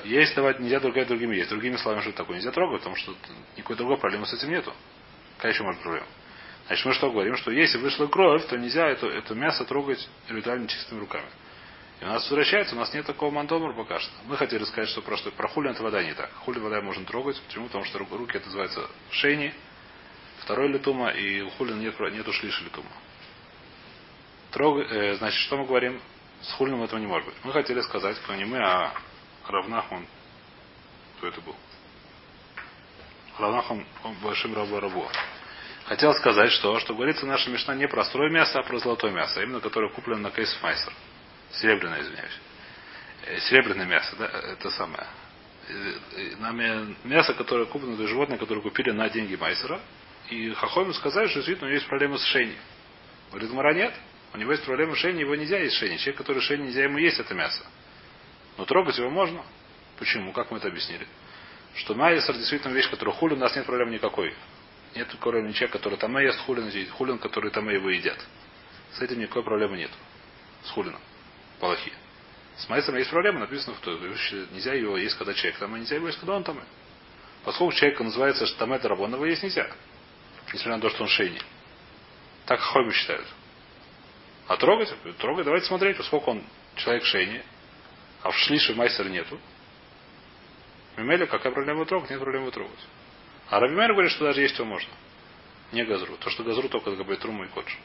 Есть 0.05 0.35
давать 0.35 0.59
нельзя 0.59 0.81
другая 0.81 1.05
другими 1.05 1.37
есть. 1.37 1.50
Другими 1.50 1.76
словами, 1.76 2.02
что 2.02 2.12
такое? 2.12 2.37
Нельзя 2.37 2.50
трогать, 2.50 2.81
потому 2.81 2.97
что 2.97 3.14
никакой 3.57 3.76
другой 3.76 3.99
проблемы 3.99 4.26
с 4.26 4.33
этим 4.33 4.50
нету. 4.50 4.73
Какая 5.42 5.54
еще 5.54 5.64
может 5.64 5.82
проблема? 5.82 6.06
Значит, 6.68 6.87
мы 6.87 6.94
что 6.94 7.11
говорим? 7.11 7.37
Что 7.37 7.50
если 7.50 7.76
вышла 7.76 8.06
кровь, 8.06 8.46
то 8.46 8.56
нельзя 8.56 8.87
это, 8.87 9.08
это 9.08 9.34
мясо 9.34 9.64
трогать 9.64 10.08
ритуально 10.28 10.68
чистыми 10.68 11.00
руками. 11.00 11.26
И 12.00 12.04
у 12.04 12.06
нас 12.06 12.22
возвращается, 12.30 12.76
у 12.76 12.78
нас 12.78 12.94
нет 12.94 13.06
такого 13.06 13.32
мандомра 13.32 13.72
пока 13.72 13.99
что. 13.99 14.12
Мы 14.26 14.37
хотели 14.37 14.62
сказать, 14.62 14.88
что 14.90 15.02
про, 15.02 15.16
что, 15.16 15.32
про 15.32 15.49
хулин 15.49 15.72
это 15.72 15.82
вода 15.82 16.00
не 16.04 16.14
так. 16.14 16.32
Хулин 16.44 16.62
вода 16.62 16.80
можно 16.80 17.04
трогать. 17.04 17.42
Почему? 17.42 17.66
Потому 17.66 17.84
что 17.87 17.99
руки 17.99 18.37
это 18.37 18.46
называется 18.46 18.88
шейни, 19.11 19.52
второй 20.42 20.68
литума, 20.68 21.11
и 21.11 21.40
у 21.40 21.50
хулин 21.50 21.80
нет, 21.80 21.99
нету 21.99 22.32
шлиши 22.32 22.62
литума. 22.62 22.90
Трог, 24.52 24.78
э, 24.78 25.16
значит, 25.16 25.40
что 25.40 25.56
мы 25.56 25.66
говорим? 25.66 26.00
С 26.42 26.52
хулином 26.52 26.84
этого 26.84 27.00
не 27.00 27.08
может 27.08 27.26
быть. 27.26 27.34
Мы 27.42 27.50
хотели 27.50 27.80
сказать, 27.80 28.16
кто 28.20 28.37
не 28.37 28.44
мы, 28.44 28.58
а 28.58 28.94
Равнахман, 29.49 30.06
кто 31.16 31.26
это 31.26 31.40
был? 31.40 31.56
Равнахман 33.38 33.84
большим 34.22 34.54
рабу 34.54 34.78
рабу. 34.78 35.08
Хотел 35.87 36.15
сказать, 36.15 36.53
что, 36.53 36.79
что 36.79 36.95
говорится 36.95 37.27
наша 37.27 37.51
мешна 37.51 37.75
не 37.75 37.89
про 37.89 38.05
строй 38.05 38.31
мясо, 38.31 38.59
а 38.59 38.62
про 38.62 38.79
золотое 38.79 39.11
мясо, 39.11 39.43
именно 39.43 39.61
которое 39.61 39.91
куплено 39.91 40.21
на 40.21 40.31
кейс 40.31 40.57
майсер. 40.62 40.93
Серебряное, 41.53 42.01
извиняюсь. 42.03 42.39
Э, 43.27 43.39
серебряное 43.41 43.87
мясо, 43.87 44.15
да, 44.17 44.27
это 44.27 44.71
самое. 44.71 45.07
Э, 45.69 46.37
Нами 46.39 46.97
мясо, 47.05 47.35
которое 47.35 47.67
куплено, 47.67 47.95
это 47.95 48.07
животное, 48.07 48.39
которое 48.39 48.61
купили 48.61 48.91
на 48.93 49.09
деньги 49.11 49.35
майсера. 49.35 49.81
И 50.31 50.53
Хахоми 50.53 50.93
сказали, 50.93 51.27
что 51.27 51.37
действительно 51.37 51.67
у 51.67 51.71
него 51.71 51.79
есть 51.79 51.89
проблема 51.89 52.17
с 52.17 52.25
шейни. 52.27 52.57
Говорит, 53.31 53.51
Мара 53.51 53.75
нет. 53.75 53.95
У 54.35 54.39
него 54.39 54.53
есть 54.53 54.65
проблема 54.65 54.95
с 54.95 54.99
шейни, 54.99 55.21
его 55.21 55.35
нельзя 55.35 55.59
есть 55.59 55.77
шейни. 55.77 55.97
Человек, 55.97 56.19
который 56.19 56.41
шейни 56.43 56.67
нельзя 56.67 56.85
ему 56.85 56.99
есть 56.99 57.19
это 57.19 57.35
мясо. 57.35 57.65
Но 58.57 58.65
трогать 58.65 58.97
его 58.99 59.11
можно. 59.11 59.43
Почему? 59.99 60.33
Как 60.33 60.51
мы 60.51 60.59
это 60.59 60.69
объяснили? 60.69 61.07
Что 61.75 61.95
майсер 61.95 62.35
действительно 62.37 62.73
вещь, 62.73 62.89
которая 62.89 63.15
хулин, 63.15 63.39
у 63.39 63.41
нас 63.41 63.55
нет 63.57 63.67
проблем 63.67 63.91
никакой. 63.91 64.35
Нет 64.94 65.08
кроме 65.20 65.52
человека, 65.52 65.78
который 65.78 65.99
там 65.99 66.16
ест 66.18 66.38
хулин, 66.40 66.70
хулин, 66.90 67.18
который 67.18 67.50
там 67.50 67.68
его 67.68 67.88
едят. 67.90 68.18
С 68.92 69.00
этим 69.00 69.20
никакой 69.20 69.42
проблемы 69.42 69.76
нет. 69.76 69.90
С 70.64 70.70
хулином. 70.70 71.00
Палахи. 71.61 71.92
С 72.56 72.68
майсером 72.68 72.99
есть 72.99 73.11
проблема, 73.11 73.40
написано, 73.40 73.75
что 73.80 73.92
нельзя 74.52 74.75
его 74.75 74.99
есть, 74.99 75.16
когда 75.16 75.32
человек 75.32 75.58
там, 75.58 75.75
и 75.76 75.80
нельзя 75.80 75.96
его 75.96 76.06
есть, 76.06 76.18
когда 76.18 76.34
он 76.34 76.44
там. 76.44 76.61
Поскольку 77.44 77.72
человека 77.72 78.04
называется 78.04 78.46
Штамет 78.46 78.84
Рабон, 78.84 79.14
его 79.14 79.25
есть 79.25 79.42
нельзя. 79.42 79.70
Несмотря 80.52 80.76
на 80.76 80.82
то, 80.82 80.90
что 80.90 81.04
он 81.04 81.08
шейни. 81.08 81.40
Так 82.44 82.61
хоймы 82.61 82.92
считают. 82.92 83.26
А 84.49 84.56
трогать? 84.56 84.92
Трогать, 85.18 85.44
давайте 85.44 85.66
смотреть, 85.66 85.96
поскольку 85.96 86.32
он 86.32 86.44
человек 86.76 87.04
шейни, 87.04 87.42
а 88.22 88.30
в 88.30 88.37
шлише 88.37 88.75
майстера 88.75 89.08
нету. 89.08 89.40
Мимели, 90.96 91.25
какая 91.25 91.52
проблема 91.52 91.80
его 91.80 91.84
трогать? 91.87 92.11
Нет 92.11 92.20
проблемы 92.20 92.44
его 92.44 92.50
трогать. 92.50 92.78
А 93.52 93.61
Рабимер 93.61 93.92
говорит, 93.92 94.11
что 94.12 94.25
даже 94.25 94.40
есть 94.40 94.54
его 94.54 94.64
можно. 94.64 94.88
Не 95.73 95.85
газру. 95.85 96.16
То, 96.16 96.30
что 96.30 96.42
газру 96.42 96.71
только 96.71 96.92
габай 96.92 97.18
труму 97.18 97.44
и 97.44 97.49
коджу. 97.49 97.76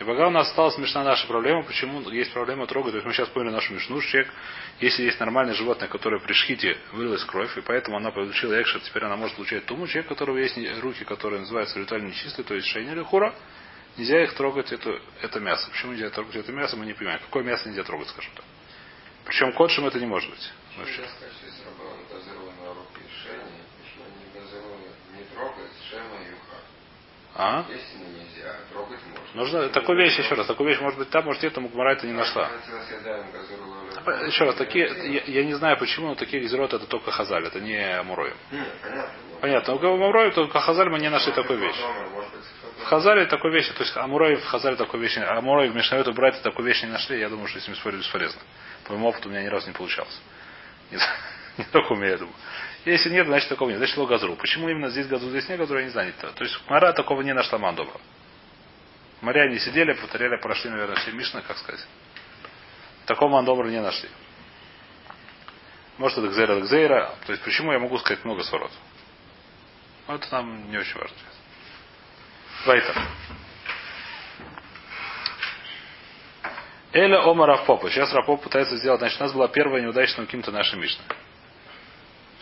И 0.00 0.02
пока 0.02 0.26
у 0.26 0.30
нас 0.30 0.48
осталась 0.48 0.74
смешна 0.74 1.04
наша 1.04 1.24
проблема, 1.28 1.62
почему 1.62 2.00
есть 2.10 2.32
проблема 2.32 2.66
трогать. 2.66 2.90
То 2.90 2.96
есть 2.96 3.06
мы 3.06 3.12
сейчас 3.12 3.28
поняли 3.28 3.52
нашу 3.52 3.72
мешну, 3.72 4.00
что 4.00 4.10
человек, 4.10 4.32
если 4.80 5.04
есть 5.04 5.20
нормальное 5.20 5.54
животное, 5.54 5.86
которое 5.86 6.20
при 6.20 6.32
шхите 6.32 6.76
вылилось 6.90 7.22
кровь, 7.22 7.56
и 7.56 7.60
поэтому 7.60 7.96
она 7.96 8.10
получила 8.10 8.60
экшер, 8.60 8.80
теперь 8.80 9.04
она 9.04 9.14
может 9.14 9.36
получать 9.36 9.66
туму, 9.66 9.86
человек, 9.86 10.10
у 10.10 10.14
которого 10.14 10.36
есть 10.38 10.58
руки, 10.82 11.04
которые 11.04 11.38
называются 11.38 11.78
ритуально 11.78 12.08
нечистые, 12.08 12.44
то 12.44 12.56
есть 12.56 12.66
шейни 12.66 12.90
или 12.90 13.02
хура, 13.02 13.32
нельзя 13.96 14.20
их 14.20 14.34
трогать, 14.34 14.72
это, 14.72 15.00
это 15.22 15.38
мясо. 15.38 15.70
Почему 15.70 15.92
нельзя 15.92 16.10
трогать 16.10 16.34
это 16.34 16.50
мясо, 16.50 16.76
мы 16.76 16.86
не 16.86 16.92
понимаем. 16.92 17.20
Какое 17.20 17.44
мясо 17.44 17.68
нельзя 17.68 17.84
трогать, 17.84 18.08
скажем 18.08 18.32
так. 18.34 18.44
Причем 19.26 19.52
кодшем 19.52 19.86
это 19.86 20.00
не 20.00 20.06
может 20.06 20.28
быть. 20.28 20.52
Вообще. 20.76 21.02
А? 27.36 27.64
нельзя. 27.68 28.54
Нужно, 29.34 29.68
такую 29.70 29.98
вещь, 29.98 30.16
еще 30.18 30.34
раз, 30.34 30.46
такую 30.46 30.68
вещь, 30.68 30.80
может 30.80 30.98
быть, 30.98 31.10
там, 31.10 31.24
может, 31.24 31.42
это 31.42 31.60
Мукмара 31.60 31.92
это 31.92 32.06
не 32.06 32.12
нашла. 32.12 32.48
Еще 34.26 34.44
раз, 34.44 34.54
такие, 34.54 34.86
я, 35.12 35.22
я 35.22 35.44
не 35.44 35.54
знаю 35.54 35.76
почему, 35.78 36.08
но 36.08 36.14
такие 36.14 36.42
гзерот 36.42 36.72
это 36.72 36.86
только 36.86 37.10
Хазаль, 37.10 37.46
это 37.46 37.60
не 37.60 37.76
Амуроем. 37.98 38.36
Понятно. 39.40 39.74
У 39.74 39.78
Амуроем 39.78 40.32
только 40.32 40.60
Хазаль 40.60 40.88
мы 40.90 41.00
не 41.00 41.10
нашли 41.10 41.32
такую 41.32 41.58
вещь. 41.58 41.80
В 42.82 42.84
Хазале 42.86 43.26
такой 43.26 43.50
вещи, 43.50 43.72
то 43.72 43.82
есть 43.82 43.96
Амурой 43.96 44.36
в 44.36 44.44
Хазале 44.44 44.76
такой 44.76 45.00
вещи, 45.00 45.18
Амурой 45.18 45.70
в 45.70 45.74
Мишнавету 45.74 46.12
брать 46.12 46.40
такой 46.42 46.64
вещи 46.66 46.84
не 46.84 46.92
нашли, 46.92 47.18
я 47.18 47.28
думаю, 47.28 47.48
что 47.48 47.58
с 47.58 47.66
ним 47.66 47.76
спорить 47.76 48.00
бесполезно. 48.00 48.40
По 48.84 48.92
моему 48.92 49.08
опыту 49.08 49.28
у 49.28 49.32
меня 49.32 49.42
ни 49.42 49.48
разу 49.48 49.66
не 49.66 49.72
получалось. 49.72 50.20
Не, 51.58 51.64
только 51.72 51.92
у 51.92 51.96
меня, 51.96 52.10
я 52.10 52.18
думаю. 52.18 52.34
Если 52.84 53.10
нет, 53.10 53.26
значит 53.26 53.48
такого 53.48 53.70
нет. 53.70 53.78
Значит, 53.78 53.96
газру. 53.96 54.36
Почему 54.36 54.68
именно 54.68 54.90
здесь 54.90 55.06
газру, 55.06 55.30
здесь 55.30 55.48
нет 55.48 55.58
газру, 55.58 55.78
я 55.78 55.84
не 55.84 55.90
знаю. 55.90 56.12
То 56.34 56.44
есть 56.44 56.58
Мара 56.68 56.92
такого 56.92 57.22
не 57.22 57.32
нашла 57.32 57.58
Мандоба. 57.58 58.00
Моряне 59.20 59.58
сидели, 59.58 59.94
повторяли, 59.94 60.36
прошли, 60.40 60.70
наверное, 60.70 60.96
все 60.96 61.12
Мишны, 61.12 61.40
как 61.42 61.56
сказать. 61.56 61.84
Такого 63.06 63.30
Мандобра 63.30 63.68
не 63.68 63.80
нашли. 63.80 64.08
Может, 65.96 66.18
это 66.18 66.28
Гзейра 66.28 66.60
Гзейра. 66.60 67.14
То 67.26 67.32
есть, 67.32 67.44
почему 67.44 67.72
я 67.72 67.78
могу 67.78 67.96
сказать 67.98 68.24
много 68.24 68.42
сорот? 68.42 68.72
Но 70.08 70.16
это 70.16 70.26
нам 70.32 70.70
не 70.70 70.76
очень 70.76 70.98
важно. 70.98 71.16
Вайтер. 72.66 72.94
Эля 76.92 77.22
Ома 77.22 77.46
Рафпопа. 77.46 77.90
Сейчас 77.90 78.12
Рафпоп 78.12 78.42
пытается 78.42 78.76
сделать. 78.76 79.00
Значит, 79.00 79.20
у 79.20 79.24
нас 79.24 79.32
была 79.32 79.48
первая 79.48 79.82
неудачная 79.82 80.26
ким-то 80.26 80.50
наша 80.50 80.76
Мишна. 80.76 81.04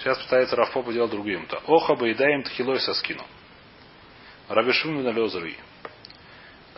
Сейчас 0.03 0.19
пытается 0.19 0.57
Рафпопа 0.57 0.93
делать 0.93 1.13
другим. 1.13 1.47
То 1.47 1.63
Оха 1.69 1.95
бы 1.95 2.11
и 2.11 2.15
даем 2.15 2.43
тхилой 2.43 2.81
со 2.81 2.93
скину. 2.95 3.25
Рабишум 4.49 5.01
на 5.01 5.11
лезры. 5.11 5.55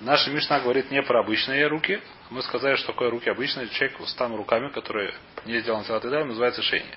Наша 0.00 0.30
Мишна 0.30 0.60
говорит 0.60 0.90
не 0.90 1.02
про 1.02 1.20
обычные 1.20 1.66
руки. 1.66 2.02
Мы 2.28 2.42
сказали, 2.42 2.76
что 2.76 2.88
такое 2.88 3.08
руки 3.08 3.30
обычные. 3.30 3.68
Человек 3.68 3.98
с 4.06 4.14
там 4.14 4.36
руками, 4.36 4.68
которые 4.68 5.14
не 5.46 5.58
сделаны 5.60 5.84
целат 5.84 6.02
даем, 6.02 6.28
называется 6.28 6.60
шейни. 6.60 6.94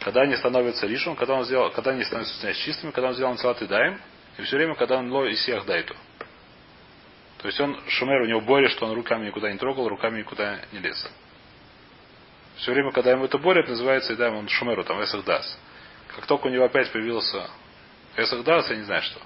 Когда 0.00 0.22
они 0.22 0.34
становятся 0.36 0.86
лишем, 0.86 1.14
когда, 1.14 1.34
он 1.34 1.44
сделал, 1.44 1.70
когда 1.72 1.90
они 1.90 2.04
становятся 2.04 2.54
чистыми, 2.54 2.92
когда 2.92 3.08
он 3.08 3.14
сделан 3.14 3.36
целат 3.36 3.58
даем, 3.68 4.00
и 4.38 4.42
все 4.42 4.56
время, 4.56 4.74
когда 4.76 4.96
он 4.96 5.12
ло 5.12 5.26
и 5.26 5.34
сиах 5.34 5.66
дайту. 5.66 5.94
То 7.38 7.48
есть 7.48 7.60
он, 7.60 7.78
шумер, 7.88 8.22
у 8.22 8.26
него 8.26 8.40
боли, 8.40 8.68
что 8.68 8.86
он 8.86 8.94
руками 8.94 9.26
никуда 9.26 9.52
не 9.52 9.58
трогал, 9.58 9.88
руками 9.88 10.20
никуда 10.20 10.60
не 10.72 10.78
лез. 10.78 11.06
Все 12.56 12.72
время, 12.72 12.92
когда 12.92 13.10
ему 13.10 13.24
это 13.24 13.38
борет, 13.38 13.68
называется, 13.68 14.14
да, 14.16 14.30
он 14.30 14.48
шумеру, 14.48 14.84
там, 14.84 15.02
эсахдас. 15.02 15.58
Как 16.14 16.26
только 16.26 16.46
у 16.46 16.50
него 16.50 16.64
опять 16.64 16.90
появился 16.92 17.48
эсахдас, 18.16 18.70
я 18.70 18.76
не 18.76 18.84
знаю 18.84 19.02
что. 19.02 19.20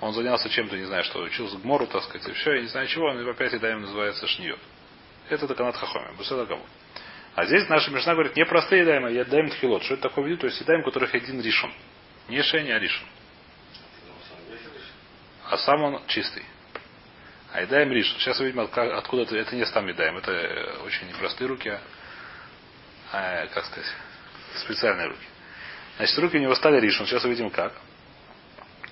Он 0.00 0.12
занялся 0.12 0.48
чем-то, 0.48 0.76
не 0.76 0.84
знаю 0.84 1.04
что, 1.04 1.20
учился 1.20 1.56
гмору, 1.56 1.86
так 1.86 2.02
сказать, 2.02 2.28
и 2.28 2.32
все, 2.32 2.54
я 2.54 2.62
не 2.62 2.68
знаю 2.68 2.86
чего, 2.88 3.06
он 3.06 3.28
опять 3.28 3.58
даем 3.60 3.80
называется 3.80 4.26
шниот. 4.26 4.58
Это 5.28 5.46
доканат 5.46 5.76
хахоми, 5.76 6.14
бусадагаму. 6.16 6.64
А 7.36 7.44
здесь 7.44 7.68
наша 7.68 7.90
Мишна 7.90 8.14
говорит, 8.14 8.34
не 8.34 8.46
простые 8.46 8.80
едаем, 8.80 9.04
а 9.04 9.10
едаем 9.10 9.50
тхилот. 9.50 9.82
Что 9.82 9.94
это 9.94 10.04
такое 10.04 10.24
виду? 10.24 10.38
То 10.38 10.46
есть 10.46 10.58
едаем, 10.58 10.82
которых 10.82 11.14
один 11.14 11.38
ришон. 11.42 11.70
Не 12.28 12.42
шейни, 12.42 12.70
а 12.70 12.78
ришон. 12.78 13.06
А 15.50 15.58
сам 15.58 15.82
он 15.82 16.00
чистый. 16.06 16.42
А 17.52 17.60
едаем 17.60 17.92
риш. 17.92 18.10
Сейчас 18.18 18.40
увидим, 18.40 18.60
откуда 18.60 19.22
это. 19.24 19.36
Это 19.36 19.54
не 19.54 19.66
сам 19.66 19.86
едаем. 19.86 20.16
Это 20.16 20.32
э, 20.32 20.78
очень 20.86 21.08
непростые 21.08 21.48
руки, 21.48 21.68
а, 21.68 21.80
а 23.12 23.46
как 23.46 23.64
сказать, 23.64 23.90
специальные 24.56 25.08
руки. 25.08 25.26
Значит, 25.96 26.18
руки 26.18 26.36
у 26.36 26.40
него 26.40 26.54
стали 26.54 26.80
ришон. 26.80 27.06
Сейчас 27.06 27.24
увидим 27.24 27.50
как. 27.50 27.72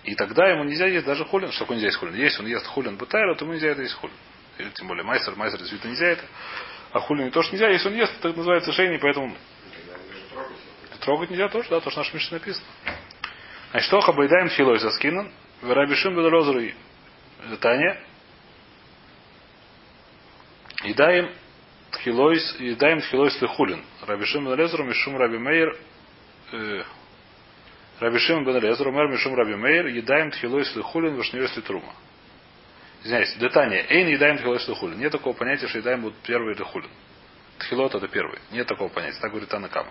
И 0.05 0.15
тогда 0.15 0.49
ему 0.49 0.65
нельзя 0.65 0.87
есть 0.87 1.07
даже 1.07 1.25
хулин. 1.25 1.51
Что 1.51 1.61
такое 1.61 1.77
нельзя 1.77 1.89
есть 1.89 1.99
хулин? 1.99 2.15
Если 2.15 2.41
он 2.41 2.49
ест 2.49 2.67
хулин 2.67 2.97
бутайра, 2.97 3.35
то 3.35 3.45
ему 3.45 3.55
нельзя 3.55 3.69
это 3.69 3.83
есть 3.83 3.95
хулин. 3.95 4.17
Или 4.59 4.71
тем 4.71 4.87
более 4.87 5.05
майстер, 5.05 5.35
майстер 5.37 5.61
действительно 5.61 5.91
нельзя 5.91 6.07
это. 6.07 6.25
А 6.93 7.01
хулин 7.01 7.27
не 7.27 7.31
то, 7.31 7.43
что 7.43 7.53
нельзя. 7.53 7.69
Если 7.69 7.89
он 7.89 7.95
ест, 7.95 8.13
это 8.19 8.33
называется 8.33 8.73
шейни, 8.73 8.99
поэтому 8.99 9.37
трогать 11.01 11.31
нельзя 11.31 11.49
тоже, 11.49 11.69
да, 11.69 11.81
то, 11.81 11.91
что 11.91 12.01
наш 12.01 12.13
Миша 12.15 12.35
написано. 12.35 12.67
Значит, 13.71 13.89
что 13.89 14.01
хабайдаем 14.01 14.49
хилой 14.49 14.79
со 14.79 14.91
скином, 14.91 15.31
Рабишим 15.63 16.15
бедрозры 16.15 16.75
Таня. 17.61 17.99
И 20.85 20.93
даем 20.93 21.31
тхилойс, 21.95 22.57
и 22.61 22.75
даем 22.75 23.01
тхилойс 23.01 23.41
лехулин. 23.41 23.83
Рабишим 24.07 24.45
бен 24.45 24.55
Лезру, 24.55 24.85
Мишум 24.85 25.17
Раби 25.17 25.39
Мейр, 25.39 25.77
Рабишим 28.01 28.45
бен 28.45 28.59
Лезру, 28.61 28.93
Мэр 28.93 29.09
Мишум 29.09 29.35
Раби 29.35 29.55
Мейр, 29.55 29.87
едаем 29.87 30.31
тхилойс 30.31 30.75
лехулин, 30.77 31.15
вышневес 31.17 31.57
литрума. 31.57 31.93
Извиняюсь, 33.03 33.35
детание. 33.37 33.85
Эйн 33.89 34.09
едаем 34.09 34.39
тхилойс 34.39 34.67
лехулин. 34.69 34.99
Нет 34.99 35.13
такого 35.13 35.35
понятия, 35.35 35.69
что 35.69 35.79
едаем 35.79 36.03
будет 36.03 36.17
первый 36.27 36.55
лехулин. 36.55 36.91
Тхилот 37.59 37.95
это 37.95 38.09
первый. 38.09 38.39
Нет 38.51 38.67
такого 38.67 38.89
понятия. 38.89 39.19
Так 39.21 39.31
говорит 39.31 39.53
Анакама 39.53 39.91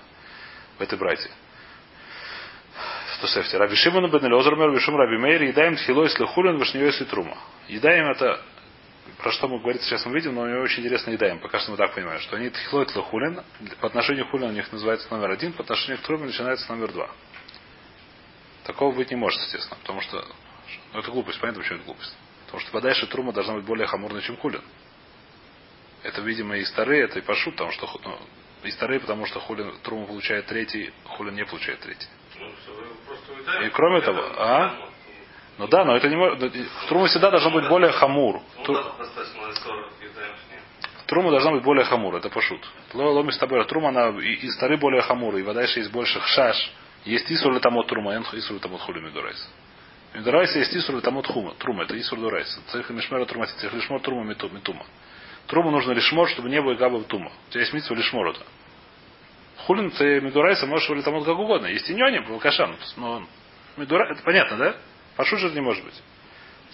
в 0.78 0.82
этой 0.82 0.98
братье. 0.98 1.32
Тосефте. 3.22 3.58
Раби 3.58 3.76
Шимон 3.76 4.12
бен 4.12 4.26
Элозер 4.26 4.58
мер 4.58 4.72
Бишум 4.74 4.98
Раби 4.98 5.18
Мейр 5.18 5.44
едаем 5.44 5.78
тхилой 5.78 6.10
слехулин 6.10 6.58
вышневой 6.58 6.92
трума. 7.06 7.38
Едаем 7.70 8.08
это 8.08 8.42
про 9.24 9.32
что 9.32 9.48
мы 9.48 9.60
говорим 9.60 9.82
сейчас 9.82 10.06
мы 10.06 10.13
видим, 10.13 10.36
но 10.36 10.42
у 10.42 10.48
него 10.48 10.62
очень 10.62 10.84
интересно 10.84 11.12
едаем. 11.12 11.39
Пока 11.39 11.58
что 11.60 11.72
мы 11.72 11.77
так 11.77 11.96
понимаем, 11.96 12.20
что 12.20 12.36
они 12.36 12.50
тхилой 12.50 12.86
лехулин, 12.94 13.42
по 13.80 13.88
отношению 13.88 14.27
к 14.27 14.32
хулин 14.32 14.50
у 14.50 14.51
них 14.51 14.70
называется 14.72 15.08
номер 15.12 15.32
один, 15.32 15.53
по 15.53 15.63
отношению 15.63 16.00
к 16.00 16.01
труме 16.01 16.25
начинается 16.25 16.70
номер 16.74 16.92
два. 16.92 17.10
Такого 18.65 18.94
быть 18.94 19.12
не 19.12 19.15
может, 19.15 19.42
естественно, 19.44 19.77
потому 19.82 20.01
что 20.01 20.25
ну, 20.94 21.00
это 21.00 21.10
глупость, 21.10 21.39
понятно, 21.39 21.62
почему 21.62 21.77
это 21.77 21.86
глупость. 21.86 22.15
Потому 22.46 22.60
что 22.60 22.72
подальше 22.72 23.08
трума 23.08 23.32
должна 23.32 23.56
быть 23.56 23.63
более 23.63 23.88
хамурной, 23.88 24.22
чем 24.22 24.36
хулин. 24.38 24.62
Это, 26.03 26.22
видимо, 26.22 26.58
и 26.58 26.65
старые, 26.65 27.06
это 27.06 27.20
и 27.20 27.22
пашут, 27.22 27.53
потому 27.53 27.72
что 27.72 27.89
ну, 28.03 28.20
и 28.63 28.72
старые, 28.72 29.00
потому 29.00 29.25
что 29.25 29.39
хулин 29.39 29.74
трума 29.84 30.06
получает 30.06 30.48
третий, 30.48 30.94
хулин 31.06 31.34
не 31.34 31.46
получает 31.46 31.80
третий. 31.80 32.10
И 33.65 33.70
кроме 33.70 34.01
того, 34.01 34.22
а? 34.38 34.89
Ну 35.58 35.68
да, 35.68 35.86
но 35.86 35.96
это 35.96 36.10
не 36.10 36.16
может. 36.16 36.40
Трума 36.88 37.08
всегда 37.08 37.30
должна 37.30 37.52
быть 37.52 37.68
более 37.68 37.92
хамур. 37.92 38.42
Трума 41.06 41.30
должна 41.30 41.52
быть 41.52 41.64
более 41.64 41.86
хамур, 41.86 42.16
это 42.16 42.30
пошут. 42.30 42.62
Ломи 42.94 43.32
с 43.32 43.38
тобой. 43.38 43.64
Трума, 43.66 43.90
она 43.90 44.10
и, 44.20 44.34
и 44.34 44.50
стары 44.52 44.78
более 44.78 45.02
хамур, 45.02 45.36
и 45.36 45.44
вода 45.44 45.62
еще 45.62 45.80
есть 45.80 45.92
больше 45.92 46.20
хшаш. 46.20 46.72
Есть 47.06 47.32
исур 47.32 47.60
тамот 47.60 47.88
трума, 47.88 48.16
и 48.16 48.40
исур 48.40 48.60
тамот 48.60 48.82
хули 48.82 49.00
мидурайс. 49.00 49.50
Мидурайс 50.14 50.56
есть 50.56 50.76
исур 50.76 51.02
тамот 51.02 51.28
хума. 51.28 51.54
Трума, 51.56 51.84
это 51.84 52.00
исур 52.00 52.20
дурайс. 52.20 52.48
Цех 52.68 52.90
мишмера 52.90 53.26
трума, 53.26 53.46
цех 53.46 53.74
лишмор 53.74 54.02
трума 54.02 54.24
митума. 54.24 54.86
Труму 55.48 55.72
нужно 55.72 55.92
лишмор, 55.92 56.30
чтобы 56.30 56.50
не 56.50 56.62
было 56.62 56.76
габа 56.76 57.04
тума. 57.04 57.32
У 57.48 57.52
тебя 57.52 57.62
есть 57.62 57.74
митсва 57.74 57.96
лишмор 57.96 58.30
это. 58.30 58.42
Хулин 59.66 59.92
ты 59.92 60.20
Медурайса 60.22 60.66
можешь 60.66 60.90
вылетамот 60.90 61.26
как 61.26 61.38
угодно. 61.38 61.68
Есть 61.68 61.90
и 61.90 61.94
нёни, 61.94 62.24
Кашан. 62.40 62.76
Но 62.98 63.24
Медура, 63.78 64.12
это 64.12 64.24
понятно, 64.24 64.58
да? 64.58 64.76
Пашу 65.15 65.38
же 65.38 65.50
не 65.51 65.62
может 65.62 65.84
быть. 65.84 66.01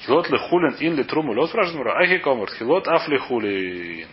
Хилот 0.05 0.29
ли 0.29 0.37
хулин 0.37 0.75
ин 0.79 0.95
ли 0.95 1.03
труму 1.03 1.33
лот 1.33 1.51
вражнура. 1.53 1.99
Ахи 2.01 2.19
комар. 2.19 2.49
Хилот 2.51 2.87
афли 2.87 3.17
хулин. 3.17 4.07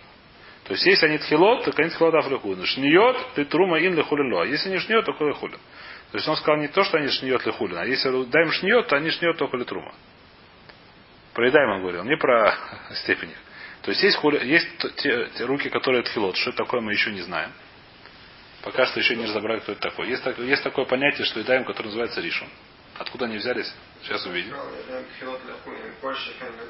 То 0.65 0.73
есть, 0.73 0.85
если 0.85 1.07
они 1.07 1.19
тхилот, 1.19 1.65
то 1.65 1.73
конец 1.73 1.97
хилот 1.97 2.15
афли 2.15 2.37
хулин. 2.37 2.65
Шниот, 2.65 3.35
ты 3.35 3.45
трума 3.45 3.79
ин 3.79 3.95
ли 3.95 4.03
хулин 4.03 4.33
ло. 4.33 4.43
А 4.43 4.47
если 4.47 4.69
не 4.71 4.79
шниот, 4.79 5.05
то 5.05 5.13
хули 5.13 5.33
хулин. 5.33 5.59
То 6.11 6.19
есть 6.19 6.29
он 6.29 6.37
сказал 6.37 6.61
не 6.61 6.69
то, 6.69 6.83
что 6.83 6.99
они 6.99 7.09
шниот 7.09 7.47
ли 7.47 7.53
хулин, 7.53 7.79
а 7.79 7.85
если 7.85 8.11
даем 8.25 8.51
шниот, 8.51 8.89
то 8.89 8.97
они 8.97 9.11
шниот 9.11 9.37
только 9.39 9.57
ли 9.57 9.65
трума. 9.65 9.93
Про 11.35 11.47
едаем 11.49 11.71
он 11.71 11.81
говорил, 11.83 12.05
не 12.05 12.17
про 12.17 12.57
степени. 12.95 13.35
То 13.83 13.91
есть 13.91 14.03
есть, 14.03 14.17
хули, 14.17 14.45
есть 14.45 14.67
те, 14.97 15.29
те 15.37 15.45
руки, 15.45 15.69
которые 15.69 16.03
тхилот. 16.03 16.37
Что 16.37 16.51
это 16.51 16.65
такое, 16.65 16.81
мы 16.81 16.93
еще 16.93 17.13
не 17.13 17.21
знаем. 17.21 17.53
Пока 18.63 18.87
что 18.87 18.99
еще 18.99 19.15
не 19.15 19.27
разобрали, 19.27 19.61
кто 19.61 19.73
это 19.73 19.81
такой. 19.81 20.09
Есть, 20.09 20.25
есть 20.39 20.65
такое 20.65 20.87
понятие, 20.87 21.25
что 21.27 21.39
едаем, 21.39 21.65
которое 21.65 21.89
называется 21.89 22.21
ришун. 22.21 22.49
Откуда 22.99 23.27
они 23.27 23.37
взялись? 23.37 23.73
Сейчас 24.03 24.25
увидим. 24.27 24.55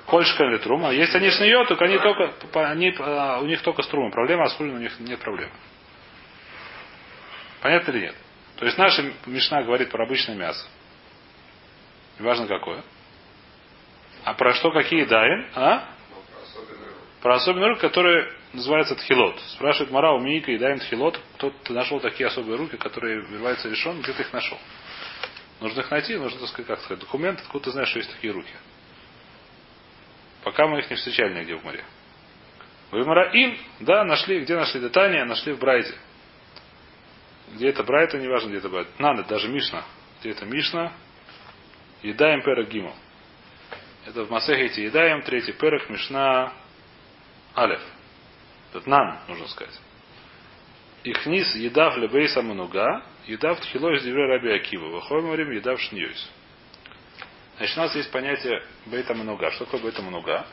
Кольшка 0.06 0.44
или 0.44 0.58
трума. 0.58 0.90
Если 0.90 1.18
они 1.18 1.30
шниет, 1.30 1.68
то 1.68 1.76
они 1.76 1.98
только, 1.98 2.32
они, 2.68 2.94
а, 2.98 3.38
у 3.40 3.46
них 3.46 3.62
только 3.62 3.82
с 3.82 3.88
трумой 3.88 4.10
проблема, 4.10 4.44
а 4.44 4.48
с 4.48 4.54
хулин 4.54 4.76
у 4.76 4.78
них 4.78 4.98
нет 5.00 5.20
проблем. 5.20 5.50
Понятно 7.60 7.92
или 7.92 8.00
нет? 8.06 8.14
То 8.56 8.64
есть 8.64 8.78
наша 8.78 9.04
Мишна 9.26 9.62
говорит 9.62 9.90
про 9.90 10.04
обычное 10.04 10.34
мясо. 10.34 10.66
Неважно 12.18 12.46
какое. 12.46 12.82
А 14.24 14.34
про 14.34 14.54
что 14.54 14.70
какие 14.72 15.04
даем? 15.04 15.46
А? 15.54 15.88
Про 17.22 17.34
особенные 17.36 17.70
руки, 17.70 17.82
которые 17.82 18.32
называются 18.52 18.94
тхилот. 18.96 19.38
Спрашивает 19.54 19.90
Мара 19.90 20.12
у 20.12 20.20
Мика 20.20 20.50
и 20.50 20.58
даем 20.58 20.78
тхилот. 20.78 21.20
Кто 21.34 21.50
ты 21.50 21.72
нашел 21.72 22.00
такие 22.00 22.26
особые 22.26 22.56
руки, 22.56 22.76
которые 22.76 23.20
вырываются 23.20 23.68
решен, 23.68 24.00
где 24.00 24.12
ты 24.12 24.22
их 24.22 24.32
нашел? 24.32 24.58
Нужно 25.60 25.80
их 25.80 25.90
найти, 25.90 26.16
нужно, 26.16 26.38
так 26.40 26.48
сказать, 26.48 26.66
как 26.66 26.80
сказать, 26.80 27.00
документ, 27.00 27.40
откуда 27.40 27.64
ты 27.64 27.70
знаешь, 27.70 27.88
что 27.88 27.98
есть 27.98 28.12
такие 28.12 28.32
руки. 28.32 28.52
Пока 30.42 30.66
мы 30.66 30.78
их 30.78 30.90
не 30.90 30.96
встречали 30.96 31.38
нигде 31.38 31.56
в 31.56 31.64
море. 31.64 31.84
Вымара 32.90 33.32
им, 33.32 33.58
да, 33.80 34.04
нашли, 34.04 34.40
где 34.40 34.54
нашли 34.54 34.80
детание, 34.80 35.24
нашли 35.24 35.52
в 35.52 35.58
Брайте. 35.58 35.94
Где 37.54 37.68
это 37.68 37.82
Брайта, 37.82 38.18
неважно, 38.18 38.48
где 38.48 38.58
это 38.58 38.68
Брайта. 38.68 38.90
Надо, 38.98 39.24
даже 39.24 39.48
Мишна. 39.48 39.84
Где 40.20 40.30
это 40.30 40.44
Мишна? 40.44 40.92
Едаем 42.02 42.42
перек 42.42 42.68
Гимл. 42.68 42.94
Это 44.04 44.24
в 44.24 44.30
Масехете 44.30 44.84
Едаем, 44.84 45.22
третий 45.22 45.52
перек, 45.52 45.88
Мишна 45.90 46.52
Алев. 47.54 47.82
Это 48.72 48.88
нам, 48.88 49.20
нужно 49.26 49.48
сказать. 49.48 49.80
Ихнис 51.06 51.54
едав 51.54 51.96
лебейса 51.96 52.42
мануга, 52.42 53.04
едав 53.26 53.60
тхило 53.60 53.94
из 53.94 54.02
девре 54.02 54.26
раби 54.26 54.50
Акива. 54.50 54.88
Выходим 54.88 55.30
время 55.30 55.54
едав 55.54 55.80
шньюис. 55.80 56.30
Значит, 57.58 57.76
у 57.76 57.80
нас 57.80 57.94
есть 57.94 58.10
понятие 58.10 58.60
бейта 58.86 59.14
мануга. 59.14 59.52
Что 59.52 59.66
такое 59.66 59.82
бейта 59.82 60.02
мануга? 60.02 60.44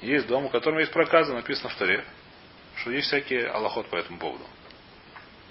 Есть 0.00 0.26
дом, 0.28 0.46
у 0.46 0.48
которого 0.48 0.80
есть 0.80 0.92
проказа, 0.92 1.34
написано 1.34 1.68
в 1.68 1.76
Таре, 1.76 2.02
что 2.76 2.90
есть 2.90 3.08
всякие 3.08 3.48
аллоход 3.48 3.86
по 3.88 3.96
этому 3.96 4.18
поводу. 4.18 4.44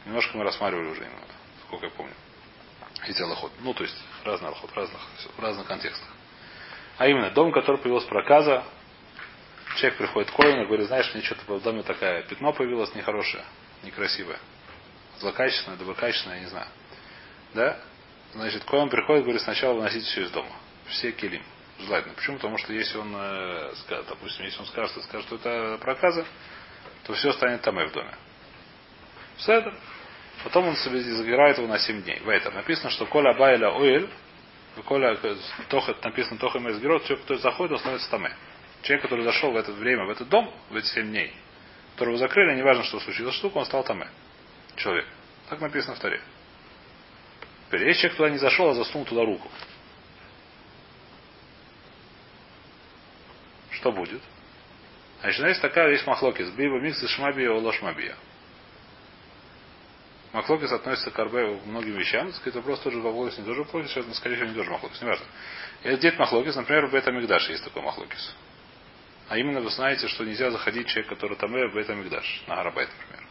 Немножко 0.05 0.35
мы 0.37 0.43
рассматривали 0.43 0.87
уже, 0.87 1.07
сколько 1.67 1.85
я 1.85 1.91
помню. 1.91 2.13
Эти 3.07 3.21
аллоход. 3.21 3.51
Ну, 3.61 3.75
то 3.75 3.83
есть, 3.83 3.95
разный 4.23 4.47
аллоход, 4.47 4.71
в 4.71 4.75
разных, 4.75 5.01
в 5.37 5.39
разных 5.39 5.67
контекстах. 5.67 6.09
А 6.97 7.07
именно, 7.07 7.29
дом, 7.29 7.51
который 7.51 7.77
появилась 7.77 8.05
проказа, 8.05 8.63
человек 9.77 9.99
приходит 9.99 10.31
к 10.31 10.35
Коину 10.35 10.63
и 10.63 10.65
говорит, 10.65 10.87
знаешь, 10.87 11.13
мне 11.13 11.23
что-то 11.23 11.57
в 11.57 11.61
доме 11.61 11.83
такая 11.83 12.23
пятно 12.23 12.53
появилось 12.53 12.93
нехорошее, 12.95 13.43
некрасивое. 13.85 14.39
Злокачественное, 15.19 15.77
доброкачественное, 15.77 16.37
я 16.37 16.43
не 16.43 16.49
знаю. 16.49 16.67
Да? 17.53 17.79
Значит, 18.33 18.65
Коин 18.65 18.89
приходит 18.89 19.23
говорит, 19.23 19.41
сначала 19.41 19.75
выносите 19.75 20.05
все 20.05 20.23
из 20.23 20.31
дома. 20.31 20.51
Все 20.89 21.11
килим. 21.11 21.43
Желательно. 21.79 22.13
Почему? 22.15 22.37
Потому 22.37 22.57
что 22.57 22.73
если 22.73 22.97
он, 22.97 23.13
э, 23.15 23.73
скажет, 23.83 24.07
допустим, 24.07 24.45
если 24.45 24.59
он 24.59 24.65
скажет, 24.67 25.03
скажет, 25.03 25.25
что 25.27 25.35
это 25.35 25.77
проказа, 25.81 26.25
то 27.03 27.13
все 27.13 27.31
станет 27.33 27.61
там 27.61 27.79
и 27.79 27.85
в 27.85 27.91
доме. 27.91 28.13
Это. 29.47 29.73
Потом 30.43 30.67
он 30.67 30.75
себе 30.77 31.01
забирает 31.01 31.57
его 31.57 31.67
на 31.67 31.79
7 31.79 32.03
дней. 32.03 32.19
В 32.19 32.29
этом 32.29 32.53
написано, 32.53 32.89
что 32.89 33.05
Коля 33.05 33.33
Байля 33.33 33.69
Оэль, 33.75 34.09
Коля 34.85 35.17
тоха, 35.69 35.95
написано 36.03 36.37
Тоха 36.37 36.59
Мезгерот, 36.59 37.03
все, 37.03 37.17
кто 37.17 37.35
заходит, 37.35 37.73
он 37.73 37.79
становится 37.79 38.09
там. 38.09 38.27
Человек, 38.83 39.03
который 39.03 39.25
зашел 39.25 39.51
в 39.51 39.55
это 39.55 39.71
время, 39.71 40.05
в 40.05 40.09
этот 40.09 40.29
дом, 40.29 40.53
в 40.69 40.75
эти 40.75 40.85
7 40.87 41.09
дней, 41.09 41.33
которого 41.95 42.17
закрыли, 42.17 42.55
неважно, 42.55 42.83
что 42.83 42.99
случилось 42.99 43.35
штука, 43.35 43.57
он 43.57 43.65
стал 43.65 43.83
там. 43.83 44.03
Человек. 44.75 45.05
Так 45.49 45.61
написано 45.61 45.95
в 45.95 45.99
Таре. 45.99 46.21
Теперь, 47.67 47.87
если 47.87 48.01
человек 48.01 48.17
туда 48.17 48.29
не 48.29 48.37
зашел, 48.37 48.69
а 48.69 48.73
засунул 48.73 49.05
туда 49.05 49.23
руку. 49.23 49.49
Что 53.71 53.91
будет? 53.93 54.21
Значит, 55.21 55.45
есть 55.45 55.61
такая 55.61 55.89
вещь 55.89 56.05
махлокис. 56.05 56.49
Биба 56.51 56.79
микс 56.79 57.01
и 57.01 57.07
шмабия, 57.07 57.49
олошмабия. 57.49 58.15
Махлокис 60.33 60.71
относится 60.71 61.11
к 61.11 61.17
арбе 61.17 61.61
многим 61.65 61.93
вещам. 61.93 62.33
Сказать, 62.33 62.55
вопрос 62.55 62.81
тоже 62.81 62.97
махлокис, 62.97 63.37
не 63.37 63.45
тоже 63.45 63.61
махлокис, 63.61 63.91
сейчас, 63.91 64.17
скорее 64.17 64.35
всего, 64.35 64.49
не 64.49 64.55
тоже 64.55 64.69
махлокис, 64.69 65.01
не 65.01 65.07
важно. 65.07 65.25
И 65.83 65.95
где 65.95 66.11
махлокис, 66.11 66.55
например, 66.55 66.87
в 66.87 66.91
Бета-Мигдаше 66.91 67.53
есть 67.53 67.63
такой 67.63 67.81
махлокис. 67.81 68.35
А 69.27 69.37
именно 69.37 69.59
вы 69.61 69.69
знаете, 69.71 70.07
что 70.07 70.23
нельзя 70.23 70.51
заходить 70.51 70.87
человек, 70.87 71.09
который 71.09 71.35
там 71.37 71.51
в 71.51 71.73
Бета-Мигдаш, 71.73 72.43
на 72.47 72.59
Арабайт, 72.59 72.89
например. 72.89 73.27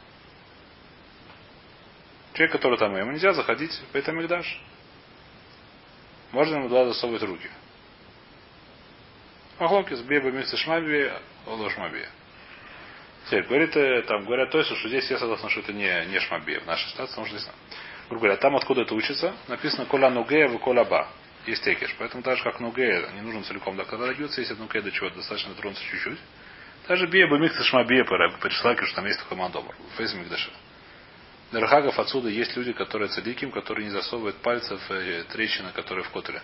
Человек, 2.34 2.52
который 2.52 2.78
там, 2.78 2.96
ему 2.96 3.12
нельзя 3.12 3.32
заходить 3.32 3.72
в 3.72 3.92
Бета-Мигдаш. 3.92 4.60
Можно 6.32 6.56
ему 6.56 6.68
два 6.68 6.86
засовывать 6.86 7.22
руки. 7.22 7.48
Махлокис, 9.60 10.00
Беба, 10.00 10.32
Микса 10.32 10.56
Шмаби, 10.56 11.12
Олошмаби. 11.46 12.04
Теперь 13.26 13.44
говорит, 13.44 13.76
э, 13.76 14.02
там 14.02 14.24
говорят 14.24 14.50
то, 14.50 14.62
что 14.62 14.88
здесь 14.88 15.08
я 15.10 15.18
согласен, 15.18 15.48
что 15.48 15.60
это 15.60 15.72
не, 15.72 16.06
не 16.06 16.20
шмабе 16.20 16.60
в 16.60 16.66
нашей 16.66 16.90
ситуации, 16.90 17.12
потому 17.12 17.26
что 17.26 17.38
здесь, 17.38 17.50
грубо 18.08 18.26
говоря, 18.26 18.36
там 18.36 18.56
откуда 18.56 18.82
это 18.82 18.94
учится, 18.94 19.34
написано 19.48 19.86
кола 19.86 20.10
нугея 20.10 20.48
в 20.48 20.58
кола 20.58 20.84
ба. 20.84 21.08
Есть 21.46 21.62
текиш. 21.62 21.94
Поэтому 21.98 22.22
так 22.22 22.38
же, 22.38 22.44
как 22.44 22.60
нугея, 22.60 23.10
не 23.12 23.20
нужно 23.20 23.42
целиком 23.44 23.76
до 23.76 23.84
когда 23.84 24.06
дойдется, 24.06 24.40
если 24.40 24.54
нугея 24.54 24.82
до 24.82 24.90
чего 24.90 25.10
достаточно 25.10 25.50
дотронуться 25.54 25.84
чуть-чуть. 25.84 26.18
Даже 26.88 27.06
бия 27.06 27.26
бы 27.26 27.38
микса 27.38 27.62
шмабе 27.64 28.04
пришла, 28.04 28.76
что 28.76 28.94
там 28.94 29.06
есть 29.06 29.18
такой 29.18 29.36
мандомар. 29.36 29.74
Фейс 29.96 30.12
мигдаша. 30.14 30.50
Дархагов 31.52 31.98
отсюда 31.98 32.28
есть 32.28 32.56
люди, 32.56 32.72
которые 32.72 33.08
цадиким, 33.08 33.50
которые 33.50 33.86
не 33.86 33.92
засовывают 33.92 34.36
пальцев 34.38 34.80
в 34.88 35.24
трещины, 35.32 35.72
которые 35.72 36.04
в 36.04 36.10
котеле. 36.10 36.42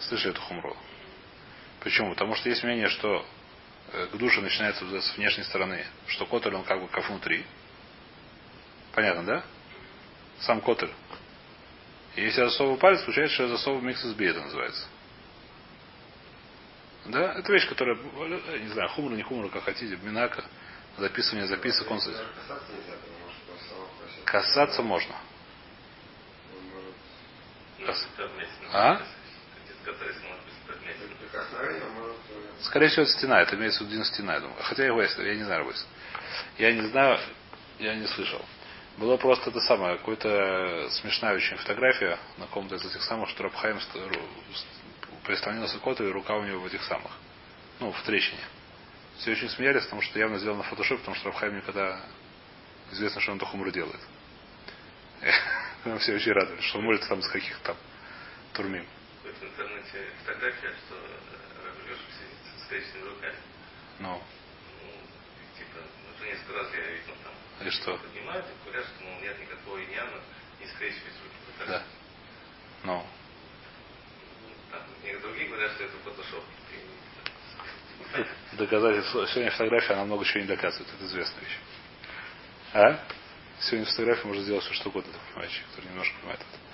Слышали 0.00 0.32
эту 0.32 0.40
хумру? 0.42 0.76
Почему? 1.80 2.10
Потому 2.10 2.34
что 2.34 2.48
есть 2.48 2.62
мнение, 2.62 2.88
что 2.88 3.24
Э, 3.92 4.06
к 4.12 4.16
душе 4.16 4.40
начинается 4.40 4.84
с 5.00 5.16
внешней 5.16 5.44
стороны, 5.44 5.86
что 6.08 6.26
котель 6.26 6.54
он 6.54 6.64
как 6.64 6.80
бы 6.80 6.88
как 6.88 7.08
внутри. 7.08 7.44
Понятно, 8.92 9.24
да? 9.24 9.44
Сам 10.40 10.60
котель. 10.60 10.90
Если 12.16 12.42
засовываю 12.42 12.78
палец, 12.78 13.02
получается, 13.02 13.34
что 13.34 13.42
я 13.44 13.48
засовываю 13.50 13.86
микс 13.86 14.02
из 14.02 14.18
это 14.18 14.40
называется. 14.40 14.86
Да? 17.06 17.34
Это 17.34 17.52
вещь, 17.52 17.68
которая, 17.68 17.96
не 17.96 18.68
знаю, 18.68 18.88
хумра, 18.88 19.14
не 19.14 19.22
хумра, 19.22 19.48
как 19.48 19.64
хотите, 19.64 19.96
минака, 20.02 20.44
записывание 20.96 21.46
записок, 21.46 21.90
он... 21.90 22.00
Касаться 24.24 24.82
можно. 24.82 25.14
А? 28.72 29.00
Скорее 32.62 32.88
всего, 32.88 33.02
это 33.02 33.12
стена. 33.12 33.42
Это 33.42 33.54
имеется 33.56 33.84
в 33.84 33.88
виду 33.88 34.02
стена, 34.04 34.34
я 34.34 34.40
думаю. 34.40 34.56
Хотя 34.62 34.84
его 34.84 35.02
есть, 35.02 35.16
я 35.18 35.34
не 35.34 35.44
знаю, 35.44 35.64
Ройс. 35.64 35.86
Я 36.58 36.72
не 36.72 36.88
знаю, 36.88 37.20
я 37.78 37.94
не 37.94 38.06
слышал. 38.06 38.44
Было 38.96 39.18
просто 39.18 39.50
это 39.50 39.60
самое, 39.60 39.98
какая-то 39.98 40.88
смешная 40.90 41.34
очень 41.34 41.56
фотография 41.58 42.18
на 42.38 42.46
ком-то 42.46 42.76
из 42.76 42.84
этих 42.86 43.02
самых, 43.02 43.28
что 43.28 43.42
Рабхайм 43.42 43.78
прислонился 45.24 45.78
к 45.78 46.00
и 46.00 46.10
рука 46.10 46.34
у 46.34 46.44
него 46.44 46.60
в 46.60 46.66
этих 46.66 46.82
самых. 46.84 47.12
Ну, 47.78 47.92
в 47.92 48.02
трещине. 48.04 48.40
Все 49.18 49.32
очень 49.32 49.50
смеялись, 49.50 49.84
потому 49.84 50.00
что 50.00 50.18
явно 50.18 50.38
сделано 50.38 50.62
на 50.62 50.68
фотошоп, 50.68 51.00
потому 51.00 51.14
что 51.16 51.26
Рабхайм 51.26 51.56
никогда 51.56 52.00
известно, 52.92 53.20
что 53.20 53.32
он 53.32 53.38
то 53.38 53.44
хумру 53.44 53.70
делает. 53.70 54.00
Все 56.00 56.14
очень 56.14 56.32
рады, 56.32 56.60
что 56.62 56.78
он 56.78 56.84
может 56.84 57.06
там 57.06 57.20
с 57.20 57.28
каких-то 57.28 57.64
там 57.64 57.76
турмим. 58.54 58.86
В 59.24 59.44
интернете 59.44 60.10
фотография, 60.24 60.72
что 60.86 60.96
с 62.64 62.68
коричневыми 62.68 63.10
руками. 63.10 63.36
Ну. 63.98 64.22
Ну, 64.82 64.90
типа, 65.58 65.80
уже 66.16 66.30
несколько 66.30 66.52
раз 66.54 66.68
я 66.72 66.90
видел. 66.92 67.25
И 67.64 67.70
что? 67.70 67.96
Поднимают 67.96 68.44
и 68.46 68.64
говорят, 68.64 68.86
что 68.86 69.04
мол, 69.04 69.20
нет 69.20 69.40
никакого 69.40 69.82
иньяна, 69.82 70.20
не 70.60 70.66
скрещивать 70.66 71.12
руки. 71.22 71.68
Да. 71.68 71.82
Ну. 72.84 73.06
Там, 74.70 74.80
некоторые 75.02 75.20
другие 75.20 75.48
говорят, 75.48 75.72
что 75.72 75.84
это 75.84 75.96
фотошоп. 76.04 76.44
Доказательство. 78.52 79.26
Сегодня 79.28 79.50
фотография, 79.50 79.94
она 79.94 80.04
много 80.04 80.24
чего 80.24 80.40
не 80.40 80.46
доказывает. 80.46 80.88
Это 80.94 81.04
известная 81.06 81.42
вещь. 81.42 81.58
А? 82.72 83.00
Сегодня 83.60 83.86
фотографию 83.86 84.26
можно 84.28 84.42
сделать 84.42 84.64
все 84.64 84.74
что 84.74 84.90
угодно, 84.90 85.12
ты 85.12 85.18
понимаешь, 85.32 85.64
кто 85.72 85.82
немножко 85.88 86.14
понимает 86.18 86.40
это. 86.40 86.66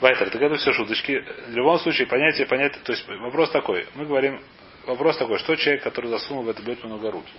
Вайтер, 0.00 0.30
так 0.30 0.42
это 0.42 0.56
все 0.56 0.72
шуточки. 0.72 1.24
В 1.48 1.50
любом 1.50 1.78
случае, 1.80 2.06
понятие, 2.06 2.46
понятие, 2.46 2.80
то 2.84 2.92
есть 2.92 3.06
вопрос 3.08 3.50
такой. 3.50 3.88
Мы 3.94 4.06
говорим 4.06 4.40
вопрос 4.86 5.16
такой, 5.16 5.38
что 5.38 5.56
человек, 5.56 5.82
который 5.82 6.10
засунул 6.10 6.44
в 6.44 6.48
это 6.48 6.62
бет 6.62 6.84
много 6.84 7.10
руки? 7.10 7.32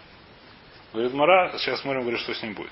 Говорит 0.93 1.13
Мара, 1.13 1.57
сейчас 1.57 1.81
смотрим, 1.81 2.01
говорит, 2.01 2.19
что 2.21 2.33
с 2.33 2.41
ним 2.41 2.53
будет. 2.53 2.71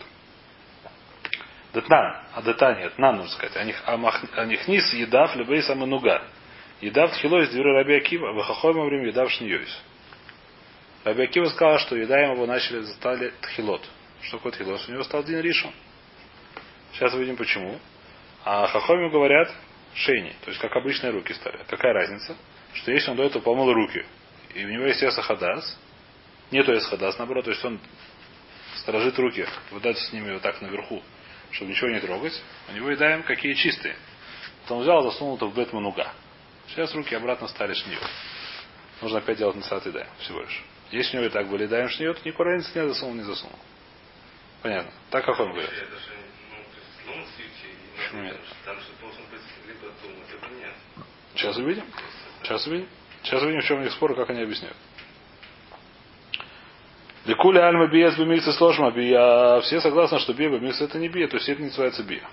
Детнан, 1.74 2.18
а 2.34 2.42
дета 2.42 2.74
нет, 2.74 2.98
нам 2.98 3.18
нужно 3.18 3.32
сказать. 3.32 3.56
А 3.58 4.46
них 4.46 4.68
низ 4.68 4.94
едав 4.94 5.36
либей 5.36 5.62
самануга. 5.62 6.24
Едав 6.82 7.12
тхило 7.12 7.42
из 7.42 7.50
двери 7.50 7.70
Раби 7.74 7.96
Акива, 7.96 8.32
выхохойма 8.34 8.86
время 8.86 9.08
едав 9.08 9.32
шниюис. 9.32 9.82
Раби 11.04 11.24
Акива 11.24 11.46
сказал, 11.46 11.80
что 11.80 11.96
едаем 11.96 12.34
его 12.34 12.46
начали, 12.46 12.84
стали 12.84 13.34
тхилот. 13.42 13.82
Что 14.22 14.38
такое 14.38 14.52
тхилот? 14.54 14.82
У 14.88 14.92
него 14.92 15.04
стал 15.04 15.24
день 15.24 15.42
ришон. 15.42 15.72
Сейчас 16.94 17.14
увидим 17.14 17.38
почему. 17.38 17.80
А 18.44 18.68
хахоми 18.68 19.10
говорят, 19.10 19.54
шейни. 19.94 20.34
То 20.44 20.50
есть, 20.50 20.60
как 20.60 20.76
обычные 20.76 21.12
руки 21.12 21.34
стали. 21.34 21.60
Какая 21.68 21.94
разница? 21.94 22.36
Что 22.74 22.92
если 22.92 23.12
он 23.12 23.18
до 23.18 23.24
этого 23.24 23.42
помыл 23.42 23.72
руки, 23.74 24.06
и 24.54 24.66
у 24.66 24.70
него 24.70 24.86
есть 24.86 25.04
эсахадас, 25.04 25.78
нету 26.52 26.76
эсахадас, 26.76 27.18
наоборот, 27.18 27.46
то 27.46 27.52
есть 27.52 27.64
он 27.64 27.80
сторожит 28.78 29.18
руки, 29.20 29.46
выдать 29.72 29.98
с 29.98 30.14
ними 30.14 30.34
вот 30.34 30.42
так 30.42 30.62
наверху, 30.62 31.02
чтобы 31.52 31.72
ничего 31.72 31.90
не 31.90 32.00
трогать, 32.00 32.34
у 32.70 32.74
него 32.74 32.90
едаем 32.90 33.24
какие 33.24 33.54
чистые. 33.54 33.96
То 34.68 34.76
он 34.76 34.84
взял, 34.84 35.02
засунул 35.04 35.36
это 35.36 35.46
в 35.46 35.56
бетмануга. 35.56 36.12
Сейчас 36.70 36.94
руки 36.94 37.16
обратно 37.16 37.48
стали 37.48 37.74
шниот. 37.74 38.10
Нужно 39.02 39.20
опять 39.20 39.38
делать 39.38 39.56
насад 39.56 39.86
и 39.88 39.92
даем, 39.92 40.08
всего 40.20 40.42
лишь. 40.42 40.64
Если 40.92 41.18
у 41.18 41.20
него 41.22 41.30
и 41.30 41.34
так 41.34 41.48
были 41.50 41.68
даем 41.68 41.90
шниот, 41.90 42.24
никакой 42.26 42.48
разницы 42.48 42.80
не 42.80 42.88
засунул, 42.88 43.16
не 43.16 43.24
засунул. 43.24 43.58
Понятно. 44.62 44.92
Так 45.10 45.26
как 45.26 45.40
он 45.40 45.52
говорит. 45.52 45.70
Ну, 45.72 45.86
то 45.86 45.96
Почему 47.98 48.24
нет. 48.24 48.38
Сейчас 51.36 51.58
увидим. 51.58 51.86
Сейчас 52.44 52.68
увидим. 52.68 52.90
Сейчас 53.24 53.42
увидим, 53.44 53.62
в 53.62 53.66
чем 53.66 53.80
у 53.80 53.84
них 53.84 53.92
спор, 53.94 54.16
как 54.16 54.30
они 54.30 54.42
объясняют. 54.42 54.78
Лекули 57.28 57.58
альма 57.58 57.88
бия 57.88 58.12
с 58.12 58.18
бимикса 58.18 58.54
сложма 58.54 58.90
бия. 58.92 59.60
Все 59.60 59.82
согласны, 59.82 60.18
что 60.20 60.34
бия 60.34 60.50
бимикса 60.50 60.86
это 60.86 60.98
не 60.98 61.10
бия, 61.10 61.28
то 61.28 61.36
есть 61.36 61.50
это 61.50 61.62
не 61.62 61.68
называется 61.68 62.02
бия. 62.04 62.24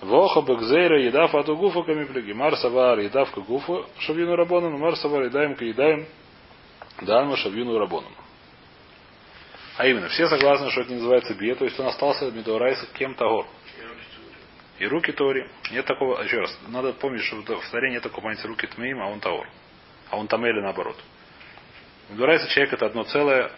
Воха 0.00 0.40
бекзейра 0.42 1.00
едаф 1.00 1.32
ату 1.36 1.56
гуфа 1.56 1.84
камипляги. 1.84 2.32
Мар 2.32 2.56
савар 2.56 2.98
едав 2.98 3.30
ка 3.30 3.40
гуфа 3.40 3.86
шавьюну 4.00 4.34
рабоном, 4.34 4.80
мар 4.80 4.96
савар 4.96 5.22
едаем 5.22 5.54
ка 5.54 5.64
едаем 5.64 6.06
дальма 7.02 7.36
шавьюну 7.36 7.78
рабоном. 7.78 8.12
А 9.76 9.86
именно, 9.86 10.08
все 10.08 10.26
согласны, 10.26 10.68
что 10.70 10.80
это 10.80 10.90
не 10.90 10.96
называется 10.96 11.32
бия, 11.34 11.54
то 11.54 11.64
есть 11.64 11.78
он 11.78 11.86
остался 11.86 12.32
медорайса 12.32 12.86
кем 12.98 13.14
того. 13.14 13.46
И 14.80 14.86
руки 14.86 15.12
Тори. 15.12 15.46
Нет 15.70 15.86
такого, 15.86 16.20
еще 16.22 16.40
раз, 16.40 16.58
надо 16.66 16.94
помнить, 16.94 17.22
что 17.22 17.36
в 17.36 17.70
Торе 17.70 17.92
нет 17.92 18.02
такого 18.02 18.24
понятия 18.24 18.48
руки 18.48 18.66
Тмеим, 18.66 19.00
а 19.00 19.06
он 19.06 19.20
Таор. 19.20 19.46
А 20.10 20.16
он 20.16 20.26
Тамели 20.26 20.60
наоборот. 20.60 20.96
Медорайса 22.10 22.48
человек 22.48 22.72
это 22.72 22.86
одно 22.86 23.04
целое, 23.04 23.52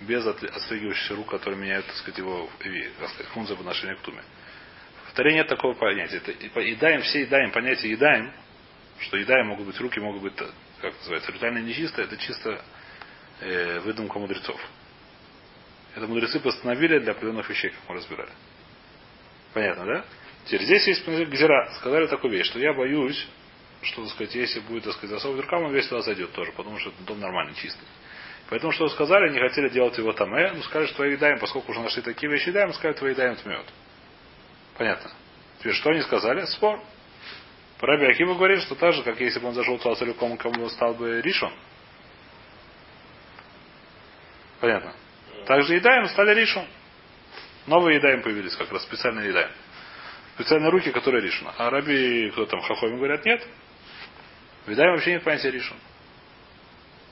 без 0.00 0.26
отслегивающихся 0.26 1.14
рук, 1.14 1.30
которые 1.30 1.60
меняют, 1.60 1.86
так 1.86 1.96
сказать, 1.96 2.18
его 2.18 2.48
функцию 3.32 3.56
в 3.56 3.60
отношении 3.60 3.94
к 3.94 4.00
туме. 4.00 4.22
В 5.08 5.12
такого 5.44 5.74
понятия. 5.74 6.18
Это, 6.18 6.60
едаем, 6.60 7.02
все 7.02 7.20
едаем, 7.20 7.50
понятие 7.50 7.92
едаем, 7.92 8.32
что 9.00 9.16
едаем 9.16 9.48
могут 9.48 9.66
быть 9.66 9.80
руки, 9.80 10.00
могут 10.00 10.22
быть, 10.22 10.34
как 10.80 10.94
называется, 10.98 11.32
ритуально 11.32 11.58
нечисто, 11.58 12.02
это 12.02 12.16
чисто 12.16 12.62
э, 13.40 13.80
выдумка 13.80 14.18
мудрецов. 14.18 14.60
Это 15.94 16.06
мудрецы 16.06 16.40
постановили 16.40 16.98
для 16.98 17.12
определенных 17.12 17.48
вещей, 17.48 17.70
как 17.70 17.80
мы 17.88 17.96
разбирали. 17.96 18.32
Понятно, 19.54 19.86
да? 19.86 20.04
Теперь 20.44 20.62
здесь 20.64 20.86
есть 20.86 21.06
гзира. 21.08 21.70
Сказали 21.76 22.06
такую 22.06 22.32
вещь, 22.32 22.46
что 22.46 22.58
я 22.58 22.74
боюсь, 22.74 23.26
что, 23.82 24.02
так 24.02 24.12
сказать, 24.12 24.34
если 24.34 24.60
будет, 24.60 24.84
так 24.84 24.94
сказать, 24.94 25.10
засов 25.10 25.36
дыркам, 25.36 25.64
он 25.64 25.72
весь 25.72 25.86
туда 25.88 26.02
зайдет 26.02 26.32
тоже, 26.32 26.52
потому 26.52 26.78
что 26.78 26.92
дом 27.06 27.20
нормальный, 27.20 27.54
чистый. 27.54 27.86
Поэтому 28.48 28.72
что 28.72 28.88
сказали, 28.88 29.30
не 29.32 29.40
хотели 29.40 29.68
делать 29.68 29.98
его 29.98 30.12
там, 30.12 30.32
э, 30.34 30.52
ну 30.52 30.62
что 30.62 30.86
твои 30.94 31.16
даем, 31.16 31.38
поскольку 31.38 31.72
уже 31.72 31.80
нашли 31.80 32.02
такие 32.02 32.30
вещи 32.30 32.52
даем, 32.52 32.72
сказали, 32.72 32.94
твои 32.94 33.14
даем 33.14 33.36
тмет. 33.36 33.66
Понятно. 34.78 35.10
Теперь 35.58 35.74
что 35.74 35.90
они 35.90 36.02
сказали? 36.02 36.44
Спор. 36.46 36.80
Раби 37.80 38.06
Акима 38.06 38.34
говорит, 38.34 38.62
что 38.62 38.74
так 38.74 38.94
же, 38.94 39.02
как 39.02 39.20
если 39.20 39.38
бы 39.38 39.48
он 39.48 39.54
зашел 39.54 39.78
туда 39.78 39.94
целиком, 39.96 40.36
кому 40.36 40.68
стал 40.70 40.94
бы 40.94 41.20
ришон. 41.20 41.52
Понятно. 44.60 44.94
Также 45.46 45.74
едаем 45.74 46.06
стали 46.06 46.34
ришон. 46.34 46.66
Новые 47.66 47.96
едаем 47.96 48.22
появились, 48.22 48.56
как 48.56 48.72
раз 48.72 48.82
специальные 48.84 49.28
едаем. 49.28 49.50
Специальные 50.36 50.70
руки, 50.70 50.90
которые 50.92 51.22
ришон. 51.22 51.48
А 51.56 51.68
раби, 51.68 52.30
кто 52.30 52.46
там, 52.46 52.60
хахоми 52.60 52.96
говорят, 52.96 53.24
нет. 53.24 53.46
В 54.66 54.70
едаем 54.70 54.92
вообще 54.92 55.12
нет 55.12 55.22
понятия 55.22 55.50
ришон. 55.50 55.76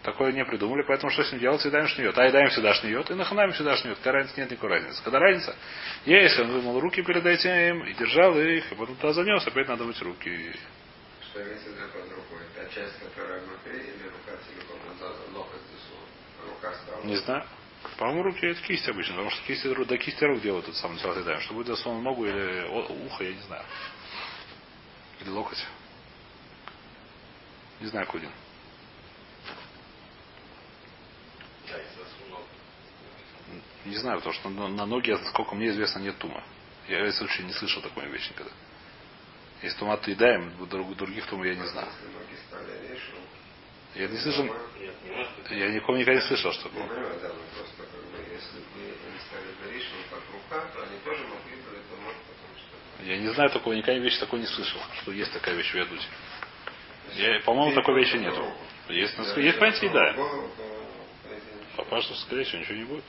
Такое 0.02 0.32
не 0.32 0.44
придумали, 0.44 0.82
поэтому 0.82 1.10
что 1.10 1.24
с 1.24 1.32
ним 1.32 1.40
делать? 1.40 1.64
Едаем 1.64 1.86
шниет. 1.88 2.18
А 2.18 2.26
едаем 2.26 2.50
всегда 2.50 2.74
шниет, 2.74 3.10
и 3.10 3.14
наханаем 3.14 3.52
всегда 3.52 3.76
шниет. 3.76 3.96
Какая 3.98 4.12
разница? 4.14 4.40
Нет 4.40 4.50
никакой 4.50 4.70
разницы. 4.70 5.02
Когда 5.02 5.18
разница? 5.18 5.56
Если 6.04 6.42
он 6.42 6.50
вымыл 6.50 6.80
руки 6.80 7.02
перед 7.02 7.24
этим 7.24 7.84
и 7.84 7.94
держал 7.94 8.38
их, 8.38 8.70
и 8.70 8.74
потом 8.74 8.96
туда 8.96 9.12
занес, 9.14 9.46
опять 9.46 9.68
надо 9.68 9.84
мыть 9.84 10.02
руки. 10.02 10.54
Что 11.22 11.42
имеется 11.42 11.70
в 11.70 11.72
виду 11.72 11.88
под 11.92 12.10
рукой? 12.10 12.40
Та 12.54 12.68
часть, 12.68 12.98
которая 12.98 13.40
внутри, 13.40 13.78
или 13.78 14.08
рука 14.08 14.36
целиком 14.46 14.78
назад, 14.92 15.16
локоть 15.32 15.60
здесь, 15.70 16.50
рука 16.50 16.74
стала? 16.74 17.04
Не 17.04 17.16
знаю. 17.16 17.44
По-моему, 17.96 18.24
руки 18.24 18.46
это 18.46 18.60
кисть 18.62 18.88
обычно, 18.88 19.14
потому 19.14 19.30
что 19.30 19.46
кисти, 19.46 19.68
до 19.72 19.98
кисти 19.98 20.24
рук 20.24 20.40
делают 20.42 20.64
этот 20.64 20.76
самый 20.76 20.98
салат 20.98 21.18
едаем. 21.18 21.40
Что 21.40 21.54
будет 21.54 21.68
засунул 21.68 22.02
ногу 22.02 22.26
или 22.26 22.66
ухо, 23.06 23.24
я 23.24 23.32
не 23.32 23.40
знаю. 23.42 23.64
Или 25.20 25.30
локоть. 25.30 25.64
Не 27.80 27.86
знаю, 27.88 28.06
Кудин. 28.06 28.30
Не 33.84 33.96
знаю, 33.96 34.18
потому 34.18 34.34
что 34.34 34.48
на, 34.48 34.86
ноги, 34.86 35.14
сколько 35.28 35.54
мне 35.54 35.68
известно, 35.68 35.98
нет 35.98 36.16
тума. 36.18 36.42
Я 36.88 36.98
в 37.00 37.02
этом 37.02 37.12
случае 37.18 37.46
не 37.46 37.52
слышал 37.52 37.82
такой 37.82 38.06
вещи 38.08 38.30
никогда. 38.30 38.52
Если 39.62 39.78
тума 39.78 39.96
то 39.96 40.10
едаем, 40.10 40.52
друг- 40.68 40.96
других 40.96 41.26
тума 41.26 41.46
я 41.46 41.54
не 41.54 41.66
знаю. 41.66 41.88
Я 43.94 44.08
не 44.08 44.18
слышал, 44.18 44.44
я 45.50 45.70
никого 45.70 45.96
никогда 45.96 46.20
не 46.20 46.26
слышал, 46.26 46.52
что 46.52 46.68
не 46.68 46.70
такое. 46.70 46.88
понимаю, 46.88 47.20
да, 47.22 47.28
просто 47.28 47.76
как 47.76 47.88
бы, 48.10 48.18
если 48.32 48.58
бы 48.58 48.96
они 49.06 49.18
стали 49.20 49.72
решил 49.72 49.98
как 50.10 50.20
рука, 50.32 50.66
то 50.72 50.82
они 50.82 50.98
тоже 51.04 51.22
могли 51.22 51.56
бы 51.62 51.70
это 51.78 52.02
мыть, 52.02 52.16
потому 52.26 52.56
что 52.58 53.04
Я 53.04 53.18
не 53.18 53.28
знаю 53.34 53.50
такого, 53.50 53.74
никогда 53.74 54.00
вещи 54.00 54.18
такой 54.18 54.40
не 54.40 54.46
слышал, 54.46 54.80
что 55.00 55.12
есть 55.12 55.32
такая 55.32 55.54
вещь 55.54 55.70
в 55.70 55.76
Ядуте. 55.76 56.06
Я, 57.16 57.40
по-моему, 57.40 57.74
такой 57.74 57.94
вещи 58.00 58.16
нету. 58.16 58.44
Есть, 58.88 59.16
на- 59.18 59.40
есть 59.40 59.58
понятие 59.58 59.90
еда. 59.90 60.14
Что, 62.00 62.14
скорее 62.16 62.44
всего, 62.44 62.60
ничего 62.60 62.76
не 62.76 62.84
будет. 62.84 63.04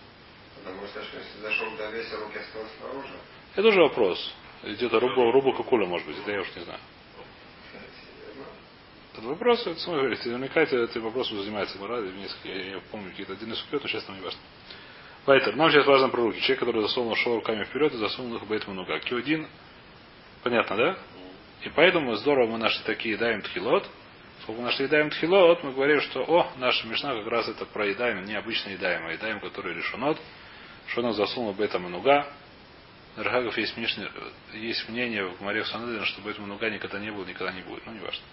Потому 0.63 0.88
что, 0.88 1.00
если 1.00 1.39
зашел 1.41 1.76
до 1.78 1.89
веса, 1.91 2.18
руки 2.18 2.38
осталось 2.38 2.72
снаружи, 2.80 3.13
Это 3.56 3.68
уже 3.68 3.82
вопрос. 3.82 4.34
Где-то 4.63 5.00
рубу, 5.00 5.32
рубу 5.32 5.54
кукуля, 5.54 5.86
может 5.86 6.08
быть, 6.08 6.18
это 6.20 6.32
я 6.32 6.41
уж 6.41 6.48
не 6.56 6.63
знаю. 6.63 6.80
Это 9.13 9.22
вопрос, 9.28 9.65
это 9.65 9.91
говорит, 9.91 10.26
наверняка 10.26 10.62
это, 10.62 10.78
этим 10.78 11.02
вопросом 11.04 11.38
занимается 11.41 11.78
Мара, 11.80 12.02
несколько, 12.02 12.50
я, 12.50 12.72
я 12.72 12.80
помню 12.91 13.12
какие-то 13.12 13.34
отдельные 13.34 13.56
сукет, 13.56 13.82
но 13.82 13.88
сейчас 13.88 14.08
нам 14.08 14.18
не 14.18 14.24
важно. 14.24 14.39
Вайтер, 15.26 15.56
нам 15.56 15.72
сейчас 15.72 15.86
важно 15.86 16.10
про 16.10 16.22
руки. 16.24 16.39
Человек, 16.41 16.60
который 16.60 16.82
засунул 16.82 17.15
шел 17.15 17.36
руками 17.36 17.63
вперед 17.63 17.94
и 17.94 17.98
засунул 17.98 18.36
их 18.36 18.44
в 18.44 18.48
бейт 18.48 18.68
много. 18.68 18.98
Q1, 18.98 19.48
понятно, 20.44 20.76
да? 20.76 20.98
И 21.65 21.69
поэтому 21.69 22.13
здорово 22.15 22.51
мы 22.51 22.58
нашли 22.60 22.84
такие 22.84 23.17
даем 23.17 23.41
тхилот. 23.41 23.89
Сколько 24.43 24.62
мы 24.62 24.67
нашли 24.67 24.88
даем 24.88 25.10
тхилот, 25.10 25.63
мы 25.63 25.73
говорим, 25.73 25.99
что 26.01 26.21
о, 26.21 26.51
наша 26.58 26.88
мешна 26.88 27.15
как 27.15 27.28
раз 27.28 27.49
это 27.49 27.65
про 27.65 27.88
едаем, 27.88 28.23
не 28.25 28.36
обычно 28.36 28.69
едаем, 28.69 29.08
а 29.08 29.12
едаем, 29.12 29.39
который 29.39 29.73
решенот, 29.73 30.21
он 30.95 31.13
засунул 31.13 31.54
бейт 31.54 31.73
мануга. 31.73 32.28
Рахагов 33.15 33.58
есть, 33.58 33.75
мнение, 33.78 34.12
есть 34.54 34.88
мнение 34.89 35.25
в 35.25 35.41
Маре 35.41 35.65
Санедрин, 35.65 36.06
что 36.06 36.21
бейт 36.21 36.38
мануга 36.38 36.69
никогда 36.69 36.99
не 36.99 37.10
было, 37.10 37.25
никогда 37.25 37.51
не 37.51 37.62
будет. 37.63 37.84
Ну, 37.88 37.93
не 37.93 37.99
важно. 37.99 38.23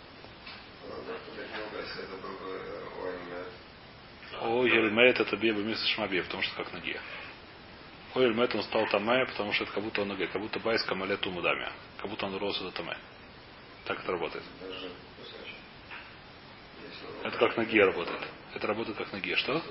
Это. 4.30 5.22
О, 5.22 5.22
это 5.22 5.36
беба 5.36 5.60
мисс 5.60 5.82
Шмабе, 5.86 6.22
потому 6.22 6.42
что 6.42 6.54
как 6.56 6.70
ноге. 6.74 7.00
О, 8.14 8.20
он 8.20 8.62
стал 8.64 8.86
Таме, 8.88 9.24
потому 9.24 9.54
что 9.54 9.64
это 9.64 9.72
как 9.72 9.82
будто 9.82 10.02
он 10.02 10.08
ноге, 10.08 10.26
как 10.26 10.42
будто 10.42 10.60
байс 10.60 10.82
камале 10.82 11.16
тумудами. 11.16 11.70
Как 11.98 12.10
будто 12.10 12.26
он 12.26 12.36
рос 12.36 12.60
до 12.60 12.70
Таме. 12.72 12.98
Так 13.92 14.04
это 14.04 14.12
работает. 14.12 14.44
Это 17.24 17.36
как 17.36 17.56
ноге 17.58 17.84
работает. 17.84 18.20
Это 18.54 18.66
работает 18.66 18.96
как 18.96 19.08
что-то 19.08 19.20
засунул, 19.20 19.36
что. 19.36 19.62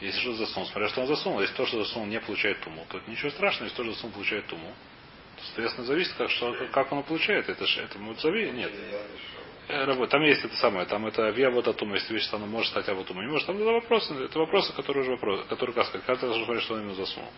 Если 0.00 0.18
что 0.20 0.32
засунул, 0.32 0.66
смотря 0.68 0.88
что 0.88 1.02
он 1.02 1.06
засунул. 1.08 1.40
Если 1.42 1.54
то, 1.54 1.66
что 1.66 1.84
засунул, 1.84 2.06
не 2.06 2.18
получает 2.20 2.58
туму, 2.60 2.86
то 2.88 2.96
это 2.96 3.10
ничего 3.10 3.28
страшного. 3.30 3.64
Если 3.64 3.76
то, 3.76 3.84
что 3.84 3.92
засунул, 3.92 4.14
получает 4.14 4.46
туму. 4.46 4.72
То, 5.36 5.42
соответственно, 5.44 5.86
зависит, 5.86 6.14
как, 6.14 6.30
что, 6.30 6.54
как 6.72 6.90
он 6.90 7.02
получает. 7.02 7.50
Это 7.50 7.66
же 7.66 7.82
это 7.82 7.98
мудзави? 7.98 8.50
Нет. 8.50 8.72
Э, 9.68 10.06
Там 10.06 10.22
есть 10.22 10.42
это 10.42 10.56
самое, 10.56 10.86
там 10.86 11.06
это 11.06 11.26
авиа 11.26 11.50
вот 11.50 11.68
атума, 11.68 11.96
если 11.96 12.14
вещь 12.14 12.28
она 12.32 12.46
может 12.46 12.70
стать 12.70 12.88
аватума, 12.88 13.22
не 13.22 13.30
может, 13.30 13.46
там 13.46 13.56
это 13.56 13.66
вопросы, 13.66 14.14
это 14.14 14.38
вопросы, 14.38 14.72
которые 14.72 15.02
уже 15.02 15.12
вопросы, 15.12 15.46
которые, 15.48 15.74
как 15.74 15.86
сказать, 15.86 16.06
каждый 16.06 16.30
раз 16.30 16.38
говорит, 16.38 16.62
что 16.62 16.74
он 16.74 16.80
ему 16.80 16.94
засунул. 16.94 17.30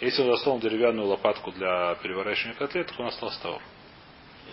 Если 0.00 0.22
он 0.22 0.36
засунул 0.36 0.60
деревянную 0.60 1.06
лопатку 1.08 1.52
для 1.52 1.94
переворачивания 1.96 2.54
котлет, 2.54 2.86
то 2.86 3.02
он 3.02 3.08
остался 3.08 3.40
товар. 3.40 3.62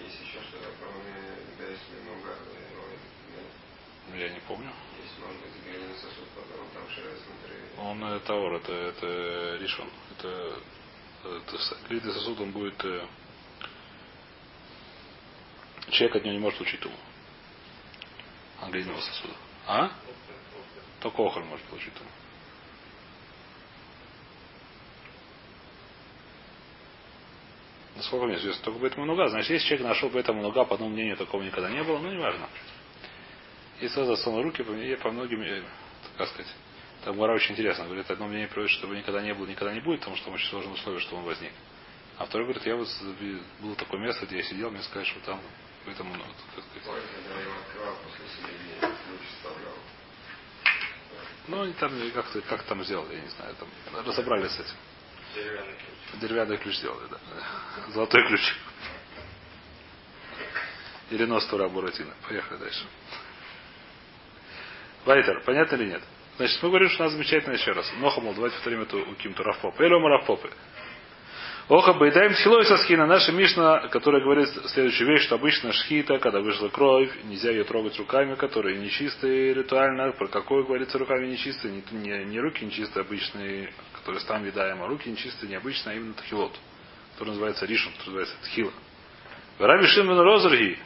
Есть 0.02 0.22
еще 0.22 0.39
что-то, 0.39 0.70
кроме 0.80 1.20
да, 1.60 1.66
если 1.66 2.00
много, 2.04 2.32
э, 4.03 4.03
Я 4.15 4.30
не 4.30 4.39
помню. 4.41 4.71
Он 7.80 8.04
э, 8.04 8.19
товар, 8.19 8.54
это, 8.54 8.71
это 8.71 9.58
решен. 9.60 9.89
Это, 10.12 10.60
это 11.23 11.78
глиняный 11.89 12.13
сосуд, 12.13 12.39
он 12.39 12.52
будет 12.52 12.86
э, 12.86 13.08
человек 15.89 16.17
от 16.17 16.23
него 16.23 16.34
не 16.34 16.39
может 16.39 16.60
получить 16.60 16.80
туму. 16.80 16.95
От 18.62 18.69
глиняного 18.69 19.02
сосуда. 19.02 19.34
А? 19.65 19.91
Только 20.99 21.23
охоль 21.23 21.43
может 21.45 21.65
получить 21.65 21.93
туму. 21.95 22.10
Насколько 27.95 28.26
мне 28.26 28.38
известно, 28.38 28.63
только 28.63 28.80
Бейт 28.80 28.97
Мануга. 28.97 29.28
Значит, 29.30 29.52
если 29.52 29.67
человек 29.67 29.88
нашел 29.88 30.10
Бейт 30.10 30.28
Мануга, 30.28 30.65
по 30.65 30.76
одному 30.76 30.93
мнению 30.93 31.17
такого 31.17 31.41
никогда 31.41 31.69
не 31.69 31.84
было, 31.84 31.99
ну, 31.99 32.12
неважно. 32.12 32.47
Если 33.79 33.99
он 33.99 34.07
засунул 34.07 34.43
руки, 34.43 34.63
по, 34.63 34.71
мне, 34.71 34.95
по 34.97 35.12
многим, 35.12 35.41
э, 35.41 35.63
как 36.17 36.29
сказать, 36.29 36.53
там 37.03 37.17
Гора 37.17 37.33
очень 37.33 37.53
интересно. 37.53 37.86
Говорит, 37.86 38.09
одно 38.09 38.27
мнение 38.27 38.47
приводит, 38.47 38.71
чтобы 38.71 38.95
никогда 38.95 39.21
не 39.21 39.33
было, 39.33 39.45
никогда 39.45 39.73
не 39.73 39.81
будет, 39.81 39.99
потому 39.99 40.15
что 40.15 40.25
там 40.25 40.36
очень 40.36 40.49
сложные 40.49 40.73
условия, 40.73 40.99
что 40.99 41.15
он 41.15 41.23
возник. 41.23 41.51
А 42.17 42.25
второй 42.25 42.45
говорит, 42.45 42.65
я 42.65 42.75
вот 42.75 42.88
было 43.59 43.75
такое 43.75 43.99
место, 43.99 44.25
где 44.25 44.38
я 44.38 44.43
сидел, 44.43 44.69
мне 44.71 44.81
сказали, 44.83 45.05
что 45.05 45.19
там 45.21 45.41
ну, 45.86 45.93
как 45.93 46.63
сказать, 46.63 46.88
Ой, 46.88 47.01
когда 47.13 47.36
я 47.36 47.41
его 47.41 47.59
открывал 47.59 47.95
после 48.05 48.25
семьи, 48.29 48.95
луч 49.12 49.21
вставлял. 49.36 49.73
ну, 51.47 51.62
они 51.63 51.73
там 51.73 51.91
как-то, 52.13 52.41
как 52.41 52.63
там 52.63 52.83
сделали, 52.86 53.15
я 53.15 53.21
не 53.21 53.29
знаю, 53.29 53.55
там 53.55 53.67
разобрались 54.05 54.51
с 54.51 54.59
этим. 54.59 54.75
Деревянный 55.36 55.75
ключ. 55.75 56.21
Деревянный 56.21 56.57
ключ 56.57 56.75
сделали, 56.77 57.07
да. 57.09 57.17
Золотой 57.91 58.27
ключ. 58.27 58.55
Или 61.09 61.25
нос 61.25 61.45
Тура 61.47 61.67
Буратино. 61.67 62.13
Поехали 62.27 62.59
дальше. 62.59 62.86
Вайтер, 65.06 65.42
понятно 65.46 65.76
или 65.76 65.89
нет? 65.89 66.02
Значит, 66.38 66.62
мы 66.63 66.70
говорим, 66.70 66.89
что 66.89 67.04
нас 67.04 67.13
замечательно 67.13 67.54
еще 67.54 67.72
раз. 67.72 67.92
Ноха, 68.00 68.20
мол, 68.22 68.34
давайте 68.34 68.56
повторим 68.56 68.82
эту 68.82 69.00
у 69.00 69.16
Кимту 69.16 69.44
Рафпопа. 69.44 69.84
Или 69.84 69.94
Рафпопы. 69.94 70.50
Оха 71.70 71.94
Байдаем 71.94 72.34
Тхилой 72.34 72.66
Саскина, 72.66 73.06
наша 73.06 73.32
Мишна, 73.32 73.88
которая 73.88 74.22
говорит 74.22 74.50
следующую 74.68 75.08
вещь, 75.08 75.24
что 75.24 75.36
обычно 75.36 75.72
шхита, 75.72 76.18
когда 76.20 76.42
вышла 76.42 76.68
кровь, 76.68 77.10
нельзя 77.24 77.52
ее 77.52 77.63
трогать 77.63 77.98
руками, 77.98 78.36
которые 78.36 78.80
нечистые 78.80 79.54
ритуально. 79.54 80.12
Про 80.12 80.28
какой 80.28 80.66
говорится 80.66 80.98
руками 80.98 81.28
нечистые? 81.28 81.82
Не, 81.92 82.00
не, 82.00 82.26
не 82.26 82.39
руки 82.42 82.66
нечистые 82.66 83.06
обычные, 83.06 83.72
которые 83.94 84.22
там 84.26 84.44
видаем, 84.44 84.84
а 84.84 84.88
руки 84.88 85.10
нечистые 85.10 85.52
необычные, 85.52 85.94
а 85.94 85.98
именно 85.98 86.13
тхилот, 86.16 86.52
который 87.13 87.30
называется 87.30 87.66
ришун, 87.66 87.94
который 87.94 88.08
называется 88.08 88.36
тхила. 88.44 88.74
Раби 89.60 89.86
Шимон 89.88 90.20
Розерги. 90.20 90.78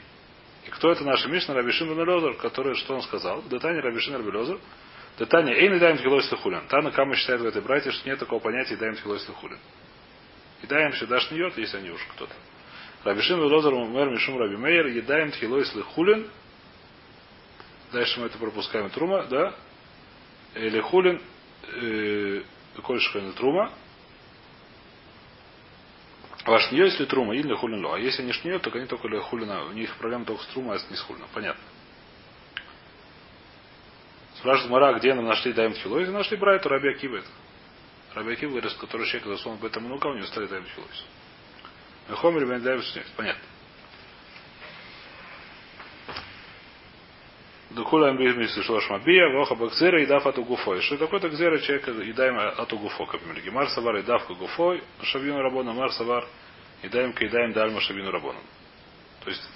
И 0.68 0.70
кто 0.70 0.92
это 0.92 1.06
наша 1.06 1.30
Мишна? 1.30 1.54
Раби 1.54 1.72
Шимон 1.72 1.98
Розер, 2.04 2.34
который, 2.36 2.76
что 2.76 2.96
он 2.96 3.02
сказал? 3.02 3.42
Детание 3.44 3.82
Раби 3.82 4.00
Шимон 4.00 4.20
Раби 4.20 4.32
Розер. 4.32 4.60
Детание 5.18 5.56
Эйн 5.56 5.80
даем 5.80 5.98
тхилой 5.98 6.22
слухулин. 6.24 6.68
Тана 6.68 6.92
Кама 6.92 7.16
считает 7.16 7.40
в 7.40 7.46
этой 7.46 7.62
братье, 7.62 7.92
что 7.94 8.08
нет 8.08 8.20
такого 8.20 8.40
понятия 8.40 8.76
даем 8.76 8.96
тхилой 8.96 9.20
слухулин. 9.22 9.58
Едаем 10.62 10.92
всегда 10.92 11.22
шниет, 11.22 11.58
если 11.58 11.78
они 11.78 11.90
уж 11.92 12.06
кто-то. 12.16 12.34
Рабишим 13.06 13.40
Велозер 13.40 13.74
Мэр 13.74 14.10
Мишум 14.10 14.38
Раби 14.38 14.58
Мейер, 14.58 14.88
едаем 14.88 15.32
тхилой 15.32 15.66
слыхулин. 15.66 16.28
Дальше 17.94 18.20
мы 18.20 18.26
это 18.26 18.38
пропускаем 18.38 18.90
трума, 18.90 19.24
да? 19.24 19.56
Или 20.54 20.82
хулин, 20.82 21.22
э, 21.82 22.42
кольшхен 22.84 23.32
трума. 23.34 23.72
Ваш 26.48 26.72
не 26.72 26.78
если 26.78 27.04
трума, 27.04 27.36
или 27.36 27.54
хулин 27.54 27.86
ло. 27.86 27.96
А 27.96 28.00
если 28.00 28.22
они 28.22 28.32
шниет, 28.32 28.62
то 28.62 28.72
они 28.72 28.88
только 28.88 29.20
хулина. 29.20 29.66
У 29.66 29.74
них 29.74 29.94
проблема 29.98 30.24
только 30.24 30.44
с 30.44 30.48
трума, 30.48 30.76
а 30.76 30.80
не 30.90 30.96
с 30.96 31.02
хулина. 31.02 31.28
Понятно. 31.34 31.62
Спрашивает 34.38 34.72
Мара, 34.72 34.94
где 34.94 35.14
нам 35.14 35.26
нашли 35.26 35.52
даем 35.52 35.74
тхилой? 35.74 36.02
Если 36.02 36.14
нашли 36.14 36.38
Брайту, 36.38 36.70
Раби 36.70 36.88
Акива 36.90 37.18
это. 37.18 37.28
Раби 38.14 38.32
Акив 38.32 38.52
говорит, 38.52 38.72
который 38.76 39.06
человек 39.08 39.28
засунул 39.28 39.58
в 39.58 39.66
этом 39.66 39.84
много, 39.84 40.08
у 40.08 40.14
него 40.14 40.26
стали 40.26 40.48
даем 40.48 40.64
тхилойс. 40.64 41.06
Мехомер 42.08 42.48
бен 42.48 42.64
даем 42.64 42.82
Понятно. 43.18 43.44
Дукула 47.78 48.10
амбизмис 48.10 48.56
шлош 48.66 48.90
мабия, 48.90 49.30
воха 49.30 49.54
бакзера 49.54 50.02
и 50.02 50.08
дав 50.08 50.26
ату 50.26 50.44
гуфой. 50.44 50.82
Что 50.82 50.98
такое 50.98 51.20
так 51.20 51.34
зера 51.34 51.60
человека 51.60 51.92
и 51.92 52.12
даем 52.12 52.40
ату 52.40 52.76
гуфо, 52.76 53.06
как 53.06 53.22
мы 53.24 53.40
Гемар 53.40 53.70
савар 53.70 53.98
и 53.98 54.02
дав 54.02 54.28
гуфой, 54.28 54.82
шавину 55.04 55.44
рабона, 55.44 55.74
мар 55.74 55.92
савар 55.92 56.26
и 56.82 56.90
даем 56.90 57.12
и 57.12 57.28
даем 57.28 57.54
дальма 57.54 57.80
шавину 57.80 58.10
рабона. 58.10 58.40
То 59.24 59.30
есть 59.30 59.48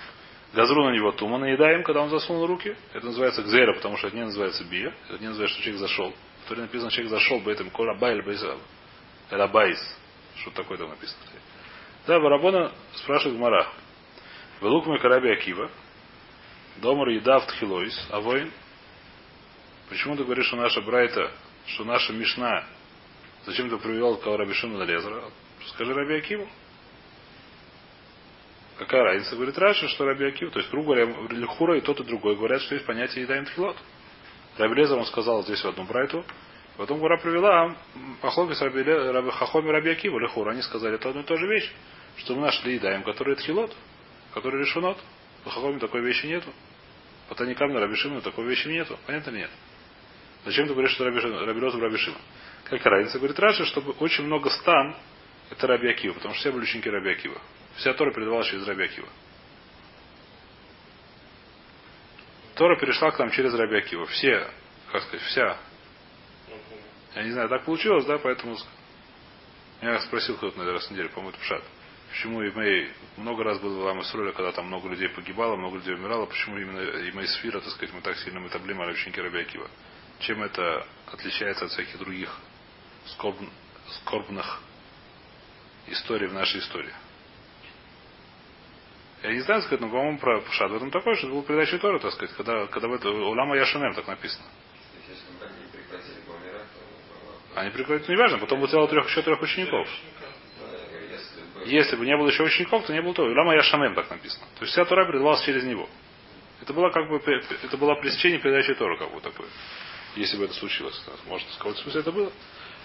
газру 0.54 0.84
на 0.84 0.92
него 0.92 1.12
тума 1.14 1.40
наедаем, 1.40 1.82
когда 1.82 2.02
он 2.02 2.10
засунул 2.10 2.46
руки. 2.46 2.76
Это 2.94 3.08
называется 3.08 3.42
гзера, 3.42 3.74
потому 3.74 3.98
что 3.98 4.08
это 4.08 4.16
не 4.16 4.26
называется 4.26 4.64
бия. 4.66 4.94
Это 5.10 5.18
не 5.18 5.30
называется, 5.30 5.56
что 5.56 5.64
человек 5.64 5.82
зашел. 5.82 6.14
В 6.46 6.50
Торе 6.50 6.62
написано, 6.62 6.92
человек 6.92 7.10
зашел 7.10 7.40
бы 7.40 7.52
этим 7.52 7.72
кола 7.72 7.96
байль 7.96 8.22
байс. 8.22 9.98
Что 10.36 10.52
такое 10.52 10.78
там 10.78 10.90
написано? 10.90 11.20
Да, 12.06 12.20
Барабона 12.20 12.72
спрашивает 12.94 13.38
Гмара. 13.38 13.68
Велук 14.62 14.86
мой 14.86 15.00
караби 15.00 15.32
Акива. 15.32 15.72
Домар 16.78 17.10
едав 17.10 17.46
тхилойс, 17.48 18.08
а 18.10 18.20
воин. 18.20 18.52
Почему 19.90 20.16
ты 20.16 20.24
говоришь, 20.24 20.48
что 20.48 20.56
наша 20.56 20.82
Брайта, 20.82 21.32
что 21.68 21.84
наша 21.84 22.14
Мишна, 22.14 22.64
зачем 23.46 23.70
ты 23.70 23.78
привел 23.78 24.18
кого 24.18 24.38
Рабишину 24.38 24.78
на 24.78 24.84
Лезера? 24.84 25.24
Скажи 25.68 25.94
Раби 25.94 26.16
Акиву. 26.16 26.48
Какая 28.78 29.04
разница? 29.04 29.36
Говорит 29.36 29.58
Раша, 29.58 29.88
что 29.90 30.06
Раби 30.06 30.26
Акив, 30.26 30.52
то 30.52 30.60
есть, 30.60 30.72
грубо 30.72 30.96
говоря, 30.96 31.06
Лихура 31.30 31.78
и 31.78 31.82
тот 31.82 32.00
и 32.00 32.04
другой 32.04 32.36
говорят, 32.36 32.62
что 32.62 32.76
есть 32.76 32.88
понятие 32.88 33.24
едаем 33.24 33.46
тхилот. 33.46 33.78
Раби 34.58 34.76
Лезер 34.76 34.98
он 34.98 35.06
сказал 35.06 35.44
здесь 35.44 35.64
в 35.64 35.68
одну 35.68 35.84
брайту. 35.84 36.26
Потом 36.78 37.00
Гура 37.00 37.18
привела 37.18 37.76
Пахломи 38.22 38.54
с 38.54 38.62
Раби, 38.62 38.82
Раби 38.82 39.30
Хахоми 39.30 39.70
Раби 39.70 39.92
Акива, 39.92 40.20
Лехур. 40.20 40.50
Они 40.50 40.62
сказали, 40.62 40.96
это 40.96 41.10
одна 41.10 41.22
и 41.22 41.26
та 41.26 41.36
же 41.36 41.46
вещь, 41.48 41.72
что 42.18 42.34
мы 42.34 42.42
нашли 42.42 42.76
едаем, 42.76 43.04
который 43.04 43.36
тхилот, 43.36 43.76
который 44.34 44.62
решенот. 44.62 44.98
В 45.44 45.50
Хахоме 45.50 45.80
такой 45.80 46.02
вещи 46.02 46.26
нету. 46.26 46.52
Вот 47.30 47.40
они 47.42 47.56
камни 47.56 47.78
Раби 47.78 47.96
Шимона 47.96 48.22
такой 48.22 48.46
вещи 48.46 48.68
нету. 48.68 49.00
Понятно 49.06 49.32
нет? 49.32 49.50
Зачем 50.46 50.68
ты 50.68 50.74
говоришь, 50.74 50.92
что 50.92 51.06
Раби, 51.06 51.20
Раби 51.20 51.60
Лезер 51.60 51.80
Раби 51.80 51.98
Шимон? 51.98 52.22
Как 52.66 52.86
разница? 52.86 53.18
Говорит 53.18 53.40
Раша, 53.40 53.66
чтобы 53.66 53.92
очень 53.94 54.24
много 54.26 54.50
стан, 54.50 54.96
это 55.50 55.68
Раби 55.68 55.90
Акива, 55.90 56.14
потому 56.14 56.34
что 56.34 56.42
все 56.42 56.52
были 56.52 56.64
ученики 56.64 56.90
Раби 56.90 57.12
Акива. 57.12 57.42
Вся 57.78 57.94
Тора 57.94 58.14
передавалась 58.14 58.48
через 58.48 58.66
Раби 58.68 58.84
Акива. 58.84 59.08
Тора 62.56 62.80
перешла 62.80 63.12
к 63.12 63.20
нам 63.20 63.32
через 63.32 63.54
Раби 63.54 63.78
Акива. 63.78 64.06
Все, 64.08 64.48
как 64.92 65.04
сказать, 65.04 65.26
вся. 65.28 65.58
Я 67.16 67.24
не 67.24 67.32
знаю, 67.32 67.50
так 67.50 67.66
получилось, 67.66 68.06
да, 68.06 68.18
поэтому 68.18 68.58
я 69.82 70.00
спросил 70.02 70.38
кто-то 70.38 70.58
на 70.58 70.72
раз 70.72 70.88
в 70.88 70.92
неделю, 70.92 71.10
по-моему, 71.10 71.32
это 71.32 71.40
Пшат. 71.40 71.64
Почему 72.12 72.46
Имей 72.46 72.92
много 73.16 73.44
раз 73.46 73.60
было 73.60 73.80
в 73.80 73.84
Ламасруля, 73.86 74.34
когда 74.34 74.52
там 74.52 74.68
много 74.68 74.90
людей 74.90 75.08
погибало, 75.08 75.56
много 75.56 75.78
людей 75.78 75.96
умирало, 75.96 76.26
почему 76.26 76.58
именно 76.58 76.82
Имей 77.10 77.26
Сфира, 77.28 77.62
так 77.62 77.70
сказать, 77.70 77.96
мы 77.96 78.02
так 78.02 78.18
сильно 78.18 78.40
метаблим, 78.40 78.82
а 78.82 78.88
ученики 78.88 79.22
Раби 79.22 79.40
Акива? 79.40 79.70
Чем 80.20 80.44
это 80.44 80.86
отличается 81.08 81.66
от 81.66 81.72
всяких 81.72 81.98
других 81.98 82.38
скорб... 83.06 83.38
скорбных 84.02 84.62
историй 85.88 86.28
в 86.28 86.34
нашей 86.34 86.60
истории? 86.60 86.94
Я 89.24 89.32
не 89.32 89.40
знаю, 89.42 89.62
сказать, 89.62 89.80
но, 89.80 89.88
по-моему, 89.88 90.18
про 90.18 90.42
Пшат 90.42 90.70
в 90.70 90.76
этом 90.76 90.92
такое, 90.92 91.16
что 91.16 91.28
это 91.28 91.36
был 91.36 91.44
передача 91.44 91.78
Тора, 91.78 92.00
так 92.00 92.12
сказать, 92.12 92.36
когда, 92.36 92.68
когда 92.68 92.90
в 92.90 92.94
это 92.94 93.10
Улама 93.10 93.56
Яшанем 93.56 93.94
так 93.94 94.08
написано. 94.08 94.46
Они 97.56 97.70
прекратили 97.70 98.08
ну, 98.08 98.14
неважно, 98.16 98.38
потом 98.40 98.60
будет 98.60 98.90
трех, 98.90 99.08
еще 99.08 99.22
трех 99.22 99.42
учеников. 99.42 99.88
Если 101.66 101.96
бы 101.96 102.06
не 102.06 102.16
было 102.16 102.28
еще 102.28 102.44
учеников, 102.44 102.86
то 102.86 102.94
не 102.94 103.02
было 103.02 103.14
то. 103.14 103.24
Улама 103.24 103.56
Яшанем 103.56 103.94
так 103.96 104.10
написано. 104.10 104.46
То 104.58 104.62
есть 104.62 104.74
вся 104.74 104.86
Тора 104.86 105.06
передавалась 105.06 105.44
через 105.44 105.64
него. 105.64 105.88
Это 106.62 106.74
было 106.74 106.90
как 106.90 107.10
бы, 107.10 107.18
это 107.18 107.78
было 107.78 107.96
пресечение 107.96 108.40
передачи 108.40 108.74
Тора, 108.76 108.98
как 108.98 109.14
бы 109.14 109.20
такое. 109.22 109.48
Если 110.16 110.38
бы 110.38 110.46
это 110.46 110.54
случилось. 110.54 111.02
Может, 111.28 111.48
в 111.48 111.58
каком-то 111.58 111.82
смысле 111.82 112.02
это 112.02 112.12
было. 112.12 112.32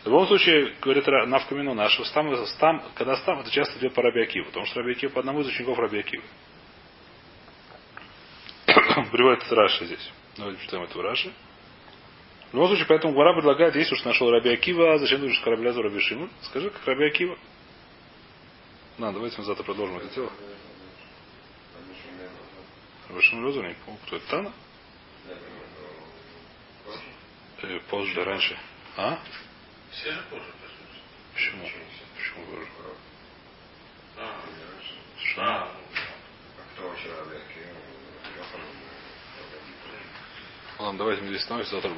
В 0.02 0.06
любом 0.06 0.26
случае, 0.28 0.72
говорит 0.80 1.06
Навкамину 1.06 1.74
наш, 1.74 1.98
стам, 2.06 2.46
стам, 2.46 2.82
когда 2.94 3.16
стам, 3.16 3.40
это 3.40 3.50
часто 3.50 3.78
идет 3.78 3.92
по 3.92 4.02
Раби 4.02 4.22
Акиву, 4.22 4.46
потому 4.46 4.64
что 4.66 4.80
Раби 4.80 4.92
Акив 4.92 5.12
по 5.12 5.20
одному 5.20 5.40
из 5.40 5.48
учеников 5.48 5.78
Раби 5.78 5.98
Акива. 5.98 6.22
Приводит 9.10 9.42
это 9.50 9.84
здесь. 9.84 10.12
Давайте 10.36 10.62
читаем 10.62 10.84
это 10.84 10.96
в 10.96 11.00
Раши. 11.00 11.32
В 12.52 12.54
любом 12.54 12.68
случае, 12.68 12.86
поэтому 12.86 13.14
Гвара 13.14 13.34
предлагает, 13.34 13.74
если 13.74 13.94
уж 13.94 14.04
нашел 14.04 14.30
Раби 14.30 14.50
Акива, 14.50 14.96
зачем 14.98 15.18
ты 15.18 15.22
говоришь 15.22 15.40
кораблязу 15.40 15.82
Раби 15.82 15.98
Шимон? 15.98 16.30
Скажи, 16.42 16.70
как 16.70 16.86
Раби 16.86 17.04
Акива. 17.06 17.36
На, 18.98 19.12
давайте 19.12 19.36
мы 19.38 19.44
завтра 19.44 19.62
продолжим 19.62 19.98
это 19.98 20.08
дело. 20.14 20.32
Шимон 23.20 23.46
Лезер, 23.46 23.68
не 23.68 23.74
помню, 23.74 24.00
кто 24.06 24.16
это 24.16 24.26
Тана? 24.28 24.52
ну, 27.62 27.80
позже. 27.90 28.24
Раньше. 28.24 28.58
А? 28.96 29.18
Все 29.90 30.12
же 30.12 30.22
позже. 30.30 30.44
Почему? 31.34 31.62
Почему 32.16 32.46
позже? 32.46 32.68
А, 34.16 34.40
Что? 35.18 35.42
а, 35.42 35.72
кто? 36.74 36.84
Йохан, 36.86 38.60
Ладно, 40.78 40.98
давайте 40.98 41.22
мы 41.22 41.28
здесь 41.28 41.42
остановимся, 41.42 41.72
завтра. 41.72 41.90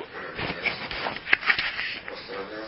Раби 2.29 2.63